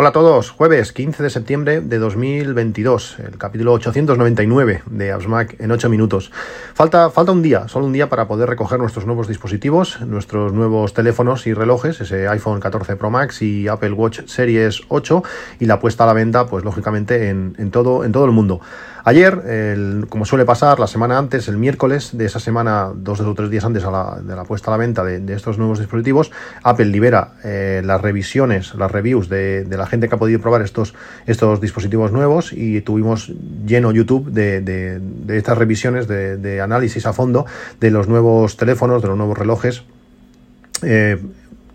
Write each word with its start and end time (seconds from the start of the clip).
Hola 0.00 0.10
a 0.10 0.12
todos, 0.12 0.50
jueves 0.50 0.92
15 0.92 1.24
de 1.24 1.28
septiembre 1.28 1.80
de 1.80 1.98
2022, 1.98 3.18
el 3.18 3.36
capítulo 3.36 3.72
899 3.72 4.82
de 4.88 5.10
AppsMac 5.10 5.60
en 5.60 5.72
8 5.72 5.88
minutos. 5.88 6.30
Falta, 6.72 7.10
falta 7.10 7.32
un 7.32 7.42
día, 7.42 7.66
solo 7.66 7.86
un 7.86 7.92
día 7.92 8.08
para 8.08 8.28
poder 8.28 8.48
recoger 8.48 8.78
nuestros 8.78 9.06
nuevos 9.06 9.26
dispositivos, 9.26 10.00
nuestros 10.02 10.52
nuevos 10.52 10.94
teléfonos 10.94 11.48
y 11.48 11.52
relojes, 11.52 12.00
ese 12.00 12.28
iPhone 12.28 12.60
14 12.60 12.94
Pro 12.94 13.10
Max 13.10 13.42
y 13.42 13.66
Apple 13.66 13.90
Watch 13.90 14.20
Series 14.26 14.82
8 14.86 15.24
y 15.58 15.66
la 15.66 15.80
puesta 15.80 16.04
a 16.04 16.06
la 16.06 16.12
venta, 16.12 16.46
pues 16.46 16.62
lógicamente 16.62 17.28
en, 17.28 17.56
en 17.58 17.72
todo, 17.72 18.04
en 18.04 18.12
todo 18.12 18.24
el 18.24 18.30
mundo. 18.30 18.60
Ayer, 19.08 20.04
como 20.10 20.26
suele 20.26 20.44
pasar, 20.44 20.78
la 20.78 20.86
semana 20.86 21.16
antes, 21.16 21.48
el 21.48 21.56
miércoles 21.56 22.10
de 22.12 22.26
esa 22.26 22.40
semana, 22.40 22.90
dos 22.94 23.20
o 23.20 23.34
tres 23.34 23.48
días 23.48 23.64
antes 23.64 23.82
de 23.82 24.36
la 24.36 24.44
puesta 24.44 24.70
a 24.70 24.72
la 24.72 24.76
venta 24.76 25.02
de, 25.02 25.32
estos 25.32 25.56
nuevos 25.56 25.78
dispositivos, 25.78 26.30
Apple 26.62 26.84
libera 26.84 27.32
eh, 27.42 27.80
las 27.82 28.02
revisiones, 28.02 28.74
las 28.74 28.92
reviews 28.92 29.30
de, 29.30 29.66
la 29.70 29.86
gente 29.88 30.08
que 30.08 30.14
ha 30.14 30.18
podido 30.18 30.40
probar 30.40 30.62
estos, 30.62 30.94
estos 31.26 31.60
dispositivos 31.60 32.12
nuevos 32.12 32.52
y 32.52 32.80
tuvimos 32.82 33.32
lleno 33.66 33.92
YouTube 33.92 34.30
de, 34.30 35.00
estas 35.28 35.58
revisiones 35.58 36.06
de, 36.06 36.60
análisis 36.60 37.06
a 37.06 37.12
fondo 37.12 37.46
de 37.80 37.90
los 37.90 38.08
nuevos 38.08 38.56
teléfonos, 38.56 39.02
de 39.02 39.08
los 39.08 39.16
nuevos 39.16 39.36
relojes. 39.36 39.82
Eh, 40.82 41.18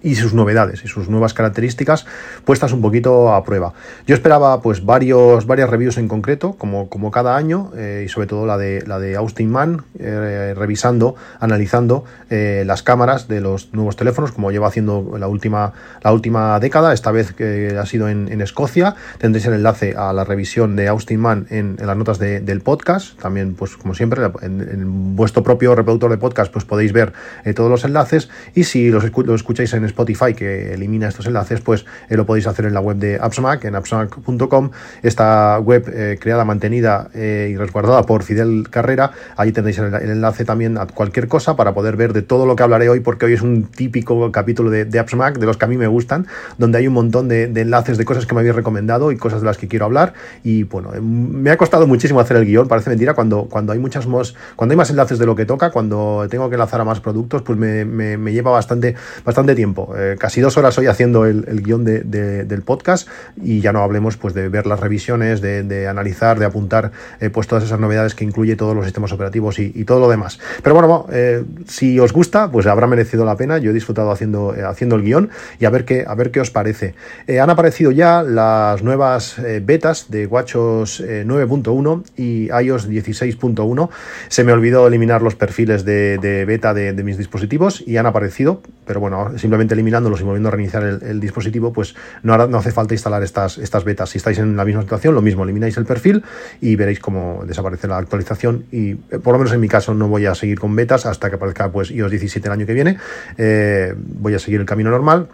y 0.03 0.15
sus 0.15 0.33
novedades 0.33 0.83
y 0.83 0.87
sus 0.87 1.09
nuevas 1.09 1.33
características 1.33 2.05
puestas 2.45 2.73
un 2.73 2.81
poquito 2.81 3.33
a 3.33 3.43
prueba. 3.43 3.73
Yo 4.05 4.13
esperaba 4.13 4.61
pues 4.61 4.85
varios, 4.85 5.47
varias 5.47 5.69
reviews 5.69 5.97
en 5.97 6.07
concreto, 6.07 6.53
como, 6.53 6.89
como 6.89 7.09
cada 7.09 7.35
año, 7.35 7.71
eh, 7.75 8.03
y 8.05 8.09
sobre 8.09 8.27
todo 8.27 8.45
la 8.45 8.57
de, 8.57 8.83
la 8.85 8.99
de 8.99 9.15
Austin 9.15 9.49
Mann, 9.49 9.83
eh, 9.97 10.53
revisando, 10.55 11.15
analizando 11.39 12.03
eh, 12.29 12.63
las 12.65 12.83
cámaras 12.83 13.27
de 13.27 13.41
los 13.41 13.73
nuevos 13.73 13.95
teléfonos, 13.95 14.31
como 14.33 14.51
lleva 14.51 14.67
haciendo 14.67 15.15
la 15.17 15.27
última, 15.27 15.73
la 16.03 16.11
última 16.11 16.59
década, 16.59 16.93
esta 16.93 17.11
vez 17.11 17.33
ha 17.39 17.85
sido 17.85 18.09
en, 18.09 18.33
Escocia. 18.43 18.95
Tendréis 19.19 19.45
el 19.45 19.53
enlace 19.53 19.95
a 19.95 20.11
la 20.11 20.25
revisión 20.25 20.75
de 20.75 20.89
Austin 20.89 21.19
Mann 21.19 21.47
en, 21.49 21.77
las 21.79 21.95
notas 21.95 22.19
del 22.19 22.59
podcast. 22.59 23.17
También, 23.21 23.53
pues 23.53 23.77
como 23.77 23.93
siempre, 23.93 24.21
en, 24.41 25.15
vuestro 25.15 25.43
propio 25.43 25.75
reproductor 25.75 26.11
de 26.11 26.17
podcast, 26.17 26.51
pues 26.51 26.65
podéis 26.65 26.91
ver 26.91 27.13
todos 27.55 27.69
los 27.69 27.85
enlaces. 27.85 28.29
Y 28.53 28.65
si 28.65 28.89
los, 28.89 29.05
los 29.15 29.35
escucháis 29.35 29.73
en 29.73 29.85
Spotify 29.93 30.33
que 30.33 30.73
elimina 30.73 31.07
estos 31.07 31.27
enlaces, 31.27 31.61
pues 31.61 31.85
eh, 32.09 32.17
lo 32.17 32.25
podéis 32.25 32.47
hacer 32.47 32.65
en 32.65 32.73
la 32.73 32.81
web 32.81 32.97
de 32.97 33.17
AppsMac, 33.21 33.65
en 33.65 33.75
appsmac.com. 33.75 34.71
Esta 35.01 35.59
web 35.59 35.89
eh, 35.93 36.17
creada, 36.19 36.43
mantenida 36.45 37.09
eh, 37.13 37.49
y 37.51 37.57
resguardada 37.57 38.03
por 38.03 38.23
Fidel 38.23 38.67
Carrera. 38.69 39.11
Ahí 39.37 39.51
tendréis 39.51 39.77
el, 39.77 39.93
enlace 39.93 40.45
también 40.45 40.77
a 40.77 40.87
cualquier 40.87 41.27
cosa 41.27 41.55
para 41.55 41.73
poder 41.73 41.95
ver 41.95 42.13
de 42.13 42.21
todo 42.21 42.45
lo 42.45 42.55
que 42.55 42.63
hablaré 42.63 42.89
hoy, 42.89 42.99
porque 42.99 43.25
hoy 43.25 43.33
es 43.33 43.41
un 43.41 43.65
típico 43.65 44.31
capítulo 44.31 44.69
de, 44.69 44.85
de 44.85 44.99
AppsMac, 44.99 45.37
de 45.37 45.45
los 45.45 45.57
que 45.57 45.65
a 45.65 45.67
mí 45.67 45.77
me 45.77 45.87
gustan, 45.87 46.27
donde 46.57 46.79
hay 46.79 46.87
un 46.87 46.93
montón 46.93 47.27
de, 47.27 47.43
enlaces 47.43 47.97
de 47.97 48.05
cosas 48.05 48.25
que 48.25 48.33
me 48.33 48.41
habéis 48.41 48.55
recomendado 48.55 49.11
y 49.11 49.17
cosas 49.17 49.41
de 49.41 49.45
las 49.45 49.57
que 49.57 49.67
quiero 49.67 49.85
hablar. 49.85 50.13
Y 50.43 50.63
bueno, 50.63 50.91
me 51.01 51.51
ha 51.51 51.57
costado 51.57 51.87
muchísimo 51.87 52.19
hacer 52.19 52.37
el 52.37 52.45
guion, 52.45 52.67
parece 52.67 52.89
mentira, 52.89 53.13
cuando, 53.13 53.45
cuando 53.45 53.73
hay 53.73 53.79
muchas 53.79 54.07
más, 54.07 54.33
cuando 54.55 54.73
hay 54.73 54.77
más 54.77 54.89
enlaces 54.89 55.19
de 55.19 55.25
lo 55.25 55.35
que 55.35 55.45
toca, 55.45 55.71
cuando 55.71 56.25
tengo 56.29 56.49
que 56.49 56.55
enlazar 56.55 56.81
a 56.81 56.85
más 56.85 56.99
productos, 56.99 57.41
pues 57.41 57.57
me, 57.57 57.85
me 57.85 58.33
lleva 58.33 58.51
bastante, 58.51 58.95
bastante 59.23 59.55
tiempo. 59.55 59.82
Eh, 59.97 60.15
casi 60.19 60.41
dos 60.41 60.57
horas 60.57 60.77
hoy 60.77 60.87
haciendo 60.87 61.25
el, 61.25 61.43
guion 61.61 61.83
del 61.83 62.61
podcast 62.63 63.07
y 63.41 63.61
ya 63.61 63.71
no 63.71 63.81
hablemos 63.83 64.17
pues 64.17 64.33
de 64.33 64.49
ver 64.49 64.65
las 64.65 64.79
revisiones, 64.79 65.41
de, 65.41 65.87
analizar, 65.87 66.39
de 66.39 66.45
apuntar 66.45 66.91
eh, 67.19 67.29
pues 67.29 67.47
todas 67.47 67.63
esas 67.63 67.79
novedades 67.79 68.15
que 68.15 68.23
incluye 68.23 68.55
todos 68.55 68.75
los 68.75 68.85
sistemas 68.85 69.11
operativos 69.11 69.59
y, 69.59 69.83
todo 69.83 69.99
lo 69.99 70.09
demás. 70.09 70.39
Pero 70.63 70.75
bueno, 70.75 71.07
eh, 71.11 71.43
si 71.67 71.99
os 71.99 72.13
gusta, 72.13 72.49
pues 72.49 72.67
habrá 72.67 72.87
merecido 72.87 73.25
la 73.25 73.35
pena. 73.35 73.57
Yo 73.57 73.71
he 73.71 73.73
disfrutado 73.73 74.11
haciendo, 74.11 74.55
haciendo 74.65 74.95
el 74.95 75.03
guion 75.03 75.29
y 75.59 75.65
a 75.65 75.69
ver 75.69 75.83
qué, 75.83 76.05
a 76.07 76.15
ver 76.15 76.31
qué 76.31 76.39
os 76.39 76.51
parece. 76.51 76.95
han 77.41 77.49
aparecido 77.49 77.91
ya 77.91 78.23
las 78.23 78.81
nuevas 78.81 79.35
betas 79.61 80.09
de 80.09 80.25
WatchOS 80.25 81.03
9.1 81.03 82.03
y 82.15 82.45
iOS 82.45 82.89
16.1. 82.89 83.89
Se 84.29 84.43
me 84.43 84.53
olvidó 84.53 84.87
eliminar 84.87 85.21
los 85.21 85.35
perfiles 85.35 85.83
de, 85.83 86.45
beta 86.47 86.73
de 86.73 87.03
mis 87.03 87.17
dispositivos 87.17 87.83
y 87.85 87.97
han 87.97 88.05
aparecido, 88.05 88.61
pero 88.85 88.99
bueno, 88.99 89.37
simplemente 89.37 89.72
eliminándolos 89.73 90.21
y 90.21 90.23
volviendo 90.23 90.49
a 90.49 90.51
reiniciar 90.51 90.83
el, 90.83 91.19
dispositivo, 91.19 91.73
pues 91.73 91.95
no, 92.21 92.37
no, 92.47 92.57
hace 92.57 92.71
falta 92.71 92.93
instalar 92.93 93.23
estas, 93.23 93.57
estas 93.57 93.83
betas. 93.83 94.09
Si 94.09 94.17
estáis 94.17 94.39
en 94.39 94.55
la 94.55 94.65
misma 94.65 94.81
situación, 94.81 95.13
lo 95.15 95.21
mismo, 95.21 95.43
elimináis 95.43 95.77
el 95.77 95.85
perfil 95.85 96.23
y 96.61 96.75
veréis 96.75 96.99
cómo 96.99 97.43
desaparece 97.45 97.87
la 97.87 97.97
actualización. 97.97 98.65
Y 98.71 98.91
eh, 98.91 99.19
por 99.21 99.33
lo 99.33 99.39
menos 99.39 99.53
en 99.53 99.59
mi 99.59 99.67
caso 99.67 99.93
no 99.93 100.07
voy 100.07 100.25
a 100.25 100.35
seguir 100.35 100.59
con 100.59 100.75
betas 100.75 101.05
hasta 101.05 101.29
que 101.29 101.35
aparezca 101.35 101.71
pues 101.71 101.91
iOS 101.91 102.11
17 102.11 102.47
el 102.47 102.51
año 102.51 102.65
que 102.65 102.73
viene. 102.73 102.97
Eh, 103.37 103.93
voy 103.97 104.33
a 104.33 104.39
seguir 104.39 104.59
el 104.59 104.65
camino 104.65 104.89
normal 104.89 105.27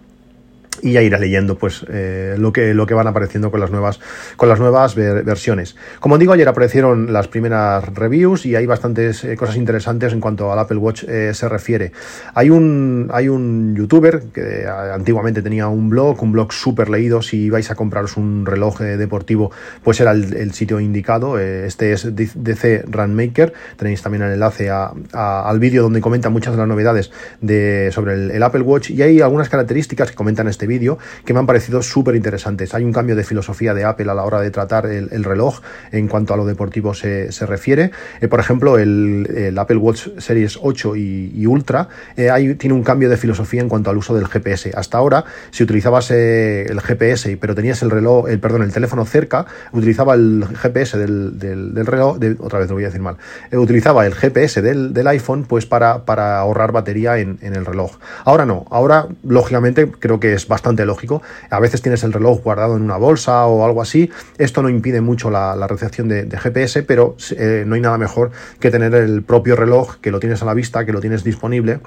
y 0.81 0.93
ya 0.93 1.01
iré 1.01 1.19
leyendo 1.19 1.57
pues 1.57 1.85
eh, 1.89 2.35
lo 2.37 2.53
que 2.53 2.73
lo 2.73 2.85
que 2.85 2.93
van 2.93 3.07
apareciendo 3.07 3.51
con 3.51 3.59
las 3.59 3.71
nuevas 3.71 3.99
con 4.35 4.49
las 4.49 4.59
nuevas 4.59 4.95
versiones. 4.95 5.75
Como 5.99 6.17
digo 6.17 6.33
ayer 6.33 6.47
aparecieron 6.47 7.11
las 7.13 7.27
primeras 7.27 7.85
reviews 7.93 8.45
y 8.45 8.55
hay 8.55 8.65
bastantes 8.65 9.23
eh, 9.23 9.35
cosas 9.35 9.55
interesantes 9.57 10.13
en 10.13 10.21
cuanto 10.21 10.51
al 10.51 10.59
Apple 10.59 10.77
Watch 10.77 11.03
eh, 11.03 11.33
se 11.33 11.49
refiere. 11.49 11.91
Hay 12.33 12.49
un 12.49 13.09
hay 13.13 13.29
un 13.29 13.75
youtuber 13.75 14.23
que 14.33 14.67
antiguamente 14.67 15.41
tenía 15.41 15.67
un 15.67 15.89
blog 15.89 16.21
un 16.23 16.31
blog 16.31 16.53
súper 16.53 16.89
leído. 16.89 17.21
Si 17.21 17.49
vais 17.49 17.69
a 17.71 17.75
compraros 17.75 18.17
un 18.17 18.45
reloj 18.45 18.79
deportivo 18.79 19.51
pues 19.83 19.99
era 19.99 20.11
el, 20.11 20.53
sitio 20.53 20.79
indicado. 20.79 21.37
Este 21.39 21.93
es 21.93 22.07
DC 22.15 22.83
Runmaker. 22.87 23.53
Tenéis 23.77 24.01
también 24.01 24.23
el 24.23 24.33
enlace 24.33 24.69
al 24.69 25.59
vídeo 25.59 25.83
donde 25.83 26.01
comenta 26.01 26.29
muchas 26.29 26.53
de 26.53 26.59
las 26.59 26.67
novedades 26.67 27.11
de 27.41 27.89
sobre 27.93 28.35
el, 28.35 28.43
Apple 28.43 28.61
Watch. 28.61 28.91
Y 28.91 29.01
hay 29.01 29.21
algunas 29.21 29.49
características 29.49 30.09
que 30.09 30.15
comentan 30.15 30.47
vídeo 30.67 30.97
que 31.25 31.33
me 31.33 31.39
han 31.39 31.45
parecido 31.45 31.81
súper 31.81 32.15
interesantes. 32.15 32.73
Hay 32.73 32.83
un 32.83 32.93
cambio 32.93 33.15
de 33.15 33.23
filosofía 33.23 33.73
de 33.73 33.83
Apple 33.83 34.09
a 34.09 34.13
la 34.13 34.23
hora 34.23 34.41
de 34.41 34.51
tratar 34.51 34.85
el, 34.85 35.23
reloj 35.23 35.61
en 35.91 36.07
cuanto 36.07 36.33
a 36.33 36.37
lo 36.37 36.45
deportivo 36.45 36.93
se, 36.93 37.29
refiere. 37.45 37.91
Eh, 38.21 38.27
por 38.27 38.39
ejemplo, 38.39 38.77
el, 38.77 39.55
Apple 39.57 39.77
Watch 39.77 40.07
Series 40.17 40.59
8 40.61 40.95
y, 40.95 41.45
Ultra 41.45 41.89
eh, 42.15 42.55
tiene 42.59 42.75
un 42.75 42.83
cambio 42.83 43.09
de 43.09 43.17
filosofía 43.17 43.61
en 43.61 43.69
cuanto 43.69 43.89
al 43.89 43.97
uso 43.97 44.13
del 44.15 44.27
GPS. 44.27 44.71
Hasta 44.75 44.97
ahora, 44.97 45.25
si 45.51 45.63
utilizabas 45.63 46.11
eh, 46.11 46.65
el 46.69 46.79
GPS 46.81 47.37
pero 47.37 47.55
tenías 47.55 47.81
el 47.81 47.89
reloj, 47.89 48.29
el, 48.29 48.39
perdón, 48.39 48.63
el 48.63 48.71
teléfono 48.71 49.05
cerca, 49.05 49.45
utilizaba 49.71 50.13
el 50.13 50.45
GPS 50.61 50.97
del, 50.97 51.85
reloj, 51.85 52.17
otra 52.39 52.59
vez 52.59 52.69
lo 52.69 52.75
voy 52.75 52.83
a 52.83 52.87
decir 52.87 53.01
mal, 53.01 53.17
utilizaba 53.51 54.05
el 54.05 54.13
GPS 54.13 54.61
del, 54.61 55.07
iPhone 55.07 55.45
pues 55.45 55.65
para, 55.65 56.03
ahorrar 56.39 56.71
batería 56.71 57.17
en 57.17 57.39
el 57.41 57.65
reloj. 57.65 57.97
Ahora 58.25 58.45
no, 58.45 58.65
ahora 58.69 59.07
lógicamente 59.23 59.89
creo 59.91 60.19
que 60.19 60.33
es 60.33 60.47
bastante 60.49 60.85
lógico. 60.85 61.21
A 61.49 61.61
veces 61.61 61.81
tienes 61.81 62.03
el 62.03 62.11
reloj 62.11 62.41
guardado 62.43 62.75
en 62.75 62.83
una 62.83 62.97
bolsa 62.97 63.45
o 63.45 63.63
algo 63.63 63.81
así. 63.81 64.11
Esto 64.37 64.61
no 64.61 64.67
impide 64.67 64.99
mucho 64.99 65.29
la, 65.29 65.55
recepción 65.69 66.09
de, 66.09 66.27
GPS, 66.37 66.83
pero 66.83 67.15
eh, 67.37 67.63
no 67.65 67.75
hay 67.75 67.81
nada 67.81 67.97
mejor 67.97 68.31
que 68.59 68.71
tener 68.71 68.93
el 68.95 69.23
propio 69.23 69.55
reloj 69.55 69.97
que 70.01 70.11
lo 70.11 70.19
tienes 70.19 70.41
a 70.41 70.45
la 70.45 70.53
vista, 70.53 70.85
que 70.85 70.91
lo 70.91 70.99
tienes 70.99 71.23
disponible 71.23 71.79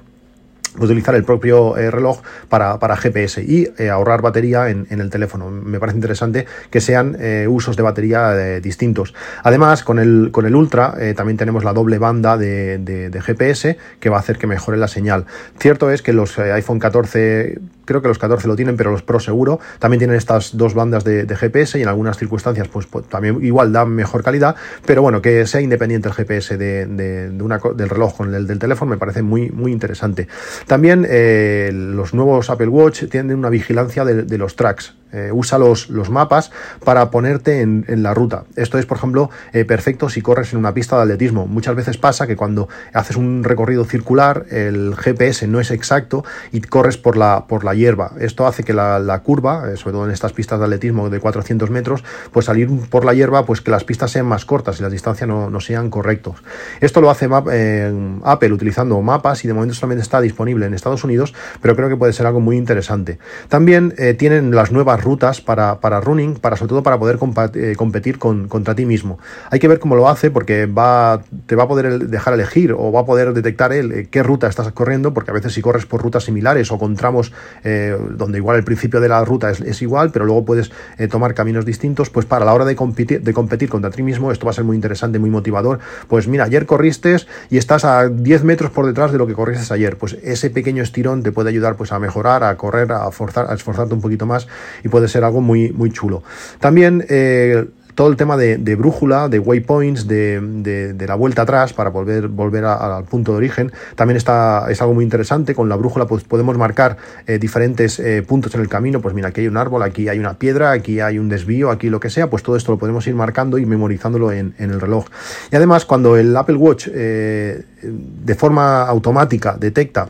utilizar 0.78 1.14
el 1.14 1.24
propio 1.24 1.76
eh, 1.76 1.90
reloj 1.90 2.20
para, 2.48 2.96
GPS 2.96 3.42
y 3.42 3.68
eh, 3.78 3.90
ahorrar 3.90 4.22
batería 4.22 4.68
en, 4.68 4.86
el 4.88 5.10
teléfono. 5.10 5.50
Me 5.50 5.78
parece 5.78 5.96
interesante 5.96 6.46
que 6.70 6.80
sean 6.80 7.16
eh, 7.18 7.46
usos 7.48 7.76
de 7.76 7.82
batería 7.82 8.32
distintos. 8.60 9.14
Además, 9.42 9.82
con 9.82 9.98
el, 9.98 10.30
con 10.32 10.46
el 10.46 10.54
Ultra 10.54 10.94
también 11.16 11.36
tenemos 11.36 11.64
la 11.64 11.72
doble 11.72 11.98
banda 11.98 12.36
de, 12.36 13.10
GPS 13.24 13.76
que 14.00 14.08
va 14.08 14.16
a 14.16 14.20
hacer 14.20 14.38
que 14.38 14.46
mejore 14.46 14.76
la 14.76 14.88
señal. 14.88 15.26
Cierto 15.58 15.90
es 15.90 16.02
que 16.02 16.12
los 16.12 16.38
iPhone 16.38 16.78
14, 16.78 17.58
creo 17.84 18.02
que 18.02 18.08
los 18.08 18.18
14 18.18 18.48
lo 18.48 18.56
tienen, 18.56 18.76
pero 18.76 18.90
los 18.90 19.02
Pro 19.02 19.20
seguro, 19.20 19.60
también 19.78 19.98
tienen 19.98 20.16
estas 20.16 20.56
dos 20.56 20.74
bandas 20.74 21.04
de, 21.04 21.26
GPS 21.32 21.78
y 21.78 21.82
en 21.82 21.88
algunas 21.88 22.18
circunstancias 22.18 22.68
pues, 22.68 22.86
pues, 22.86 23.06
también 23.06 23.42
igual 23.42 23.72
dan 23.72 23.90
mejor 23.90 24.22
calidad, 24.22 24.54
pero 24.86 25.02
bueno, 25.02 25.22
que 25.22 25.46
sea 25.46 25.60
independiente 25.60 26.08
el 26.08 26.14
GPS 26.14 26.56
de, 26.56 27.32
una, 27.40 27.58
del 27.74 27.88
reloj 27.88 28.16
con 28.16 28.34
el 28.34 28.46
del 28.46 28.58
teléfono 28.58 28.90
me 28.90 28.98
parece 28.98 29.22
muy, 29.22 29.50
muy 29.50 29.72
interesante. 29.72 30.28
También 30.66 31.06
eh, 31.08 31.70
los 31.72 32.14
nuevos 32.14 32.50
Apple 32.50 32.68
Watch 32.68 33.04
tienen 33.10 33.36
una 33.36 33.50
vigilancia 33.50 34.04
de, 34.04 34.38
los 34.38 34.56
tracks. 34.56 34.94
Eh, 35.12 35.30
usa 35.30 35.58
los, 35.58 35.90
los 35.90 36.08
mapas 36.08 36.50
para 36.84 37.10
ponerte 37.10 37.60
en, 37.60 37.84
la 38.02 38.14
ruta. 38.14 38.44
Esto 38.56 38.78
es, 38.78 38.86
por 38.86 38.96
ejemplo, 38.96 39.28
eh, 39.52 39.66
perfecto 39.66 40.08
si 40.08 40.22
corres 40.22 40.54
en 40.54 40.58
una 40.58 40.72
pista 40.72 40.96
de 40.96 41.02
atletismo. 41.02 41.46
Muchas 41.46 41.74
veces 41.74 41.98
pasa 41.98 42.26
que 42.26 42.34
cuando 42.34 42.68
haces 42.94 43.16
un 43.16 43.44
recorrido 43.44 43.84
circular, 43.84 44.46
el 44.50 44.96
GPS 44.96 45.46
no 45.48 45.60
es 45.60 45.70
exacto 45.70 46.24
y 46.50 46.62
corres 46.62 46.96
por 46.96 47.18
la, 47.18 47.44
por 47.46 47.62
la 47.62 47.74
hierba. 47.74 48.12
Esto 48.20 48.46
hace 48.46 48.64
que 48.64 48.72
la, 48.72 49.20
curva, 49.22 49.70
eh, 49.70 49.76
sobre 49.76 49.92
todo 49.92 50.06
en 50.06 50.12
estas 50.12 50.32
pistas 50.32 50.58
de 50.58 50.64
atletismo 50.64 51.10
de 51.10 51.20
400 51.20 51.68
metros, 51.68 52.02
pues 52.32 52.46
salir 52.46 52.70
por 52.88 53.04
la 53.04 53.12
hierba, 53.12 53.44
pues 53.44 53.60
que 53.60 53.70
las 53.70 53.84
pistas 53.84 54.10
sean 54.10 54.24
más 54.24 54.46
cortas 54.46 54.80
y 54.80 54.82
las 54.82 54.92
distancias 54.92 55.28
no, 55.28 55.50
no 55.50 55.60
sean 55.60 55.90
correctos. 55.90 56.42
Esto 56.80 57.02
lo 57.02 57.10
hace 57.10 57.28
Apple 57.30 58.52
utilizando 58.52 59.00
mapas 59.02 59.44
y 59.44 59.48
de 59.48 59.54
momento 59.54 59.74
solamente 59.74 60.02
está 60.02 60.22
disponible 60.22 60.64
en 60.64 60.72
Estados 60.72 61.04
Unidos, 61.04 61.34
pero 61.60 61.76
creo 61.76 61.90
que 61.90 61.96
puede 61.96 62.14
ser 62.14 62.26
algo 62.26 62.40
muy 62.40 62.56
interesante. 62.56 63.18
También 63.48 63.94
tienen 64.18 64.54
las 64.54 64.72
nuevas 64.72 65.01
rutas 65.02 65.40
para, 65.40 65.80
para 65.80 66.00
running, 66.00 66.34
para 66.34 66.56
sobre 66.56 66.70
todo 66.70 66.82
para 66.82 66.98
poder 66.98 67.18
eh, 67.54 67.74
competir 67.76 68.18
con, 68.18 68.48
contra 68.48 68.74
ti 68.74 68.86
mismo. 68.86 69.18
Hay 69.50 69.58
que 69.58 69.68
ver 69.68 69.78
cómo 69.78 69.96
lo 69.96 70.08
hace 70.08 70.30
porque 70.30 70.66
va, 70.66 71.22
te 71.46 71.56
va 71.56 71.64
a 71.64 71.68
poder 71.68 72.08
dejar 72.08 72.34
elegir 72.34 72.72
o 72.72 72.90
va 72.90 73.00
a 73.00 73.04
poder 73.04 73.34
detectar 73.34 73.72
él 73.72 73.92
eh, 73.92 74.08
qué 74.10 74.22
ruta 74.22 74.46
estás 74.46 74.70
corriendo, 74.72 75.12
porque 75.12 75.30
a 75.30 75.34
veces 75.34 75.52
si 75.52 75.60
corres 75.60 75.86
por 75.86 76.02
rutas 76.02 76.24
similares 76.24 76.72
o 76.72 76.78
con 76.78 76.96
tramos 76.96 77.32
eh, 77.64 77.96
donde 78.16 78.38
igual 78.38 78.56
el 78.56 78.64
principio 78.64 79.00
de 79.00 79.08
la 79.08 79.24
ruta 79.24 79.50
es, 79.50 79.82
igual, 79.82 80.10
pero 80.12 80.24
luego 80.24 80.44
puedes 80.44 80.70
tomar 81.10 81.34
caminos 81.34 81.64
distintos, 81.64 82.10
pues 82.10 82.24
para 82.24 82.44
la 82.44 82.54
hora 82.54 82.64
de 82.64 82.76
competir, 82.76 83.20
de 83.22 83.32
competir 83.32 83.68
contra 83.68 83.90
ti 83.90 84.02
mismo 84.02 84.30
esto 84.30 84.46
va 84.46 84.52
a 84.52 84.54
ser 84.54 84.64
muy 84.64 84.76
interesante, 84.76 85.18
muy 85.18 85.30
motivador. 85.30 85.80
Pues 86.08 86.28
mira, 86.28 86.44
ayer 86.44 86.66
corriste 86.66 87.02
y 87.50 87.58
estás 87.58 87.84
a 87.84 88.08
10 88.08 88.44
metros 88.44 88.70
por 88.70 88.86
detrás 88.86 89.12
de 89.12 89.18
lo 89.18 89.26
que 89.26 89.34
corriste 89.34 89.72
ayer, 89.74 89.96
pues 89.96 90.16
ese 90.22 90.50
pequeño 90.50 90.82
estirón 90.82 91.22
te 91.22 91.32
puede 91.32 91.50
ayudar 91.50 91.76
pues 91.76 91.92
a 91.92 91.98
mejorar, 91.98 92.44
a 92.44 92.56
correr, 92.56 92.92
a 92.92 93.10
forzar, 93.10 93.50
a 93.50 93.54
esforzarte 93.54 93.94
un 93.94 94.00
poquito 94.00 94.26
más 94.26 94.46
y 94.84 94.88
puede 94.92 95.08
ser 95.08 95.24
algo 95.24 95.40
muy, 95.40 95.72
muy 95.72 95.90
chulo. 95.90 96.22
También 96.60 97.02
eh, 97.08 97.64
todo 97.94 98.08
el 98.08 98.16
tema 98.16 98.36
de, 98.36 98.76
brújula, 98.76 99.30
de 99.30 99.38
waypoints, 99.38 100.06
de, 100.06 101.04
la 101.08 101.14
vuelta 101.14 101.42
atrás 101.42 101.72
para 101.72 101.88
volver, 101.88 102.28
volver 102.28 102.66
al 102.66 103.04
punto 103.04 103.32
de 103.32 103.38
origen, 103.38 103.72
también 103.96 104.18
está, 104.18 104.66
es 104.70 104.82
algo 104.82 104.92
muy 104.92 105.02
interesante. 105.02 105.54
Con 105.54 105.70
la 105.70 105.76
brújula 105.76 106.06
pues, 106.06 106.24
podemos 106.24 106.58
marcar 106.58 106.98
eh, 107.26 107.38
diferentes 107.38 107.98
eh, 108.00 108.22
puntos 108.22 108.54
en 108.54 108.60
el 108.60 108.68
camino. 108.68 109.00
Pues 109.00 109.14
mira, 109.14 109.28
aquí 109.28 109.40
hay 109.40 109.48
un 109.48 109.56
árbol, 109.56 109.82
aquí 109.82 110.10
hay 110.10 110.18
una 110.18 110.34
piedra, 110.34 110.72
aquí 110.72 111.00
hay 111.00 111.18
un 111.18 111.30
desvío, 111.30 111.70
aquí 111.70 111.88
lo 111.88 111.98
que 111.98 112.10
sea. 112.10 112.28
Pues 112.28 112.42
todo 112.42 112.56
esto 112.56 112.72
lo 112.72 112.78
podemos 112.78 113.06
ir 113.06 113.14
marcando 113.14 113.56
y 113.56 113.64
memorizándolo 113.64 114.30
en 114.30 114.54
el 114.58 114.78
reloj. 114.78 115.06
Y 115.50 115.56
además, 115.56 115.86
cuando 115.86 116.18
el 116.18 116.36
Apple 116.36 116.56
Watch 116.56 116.88
de 116.88 118.34
forma 118.34 118.82
automática 118.82 119.56
detecta 119.58 120.08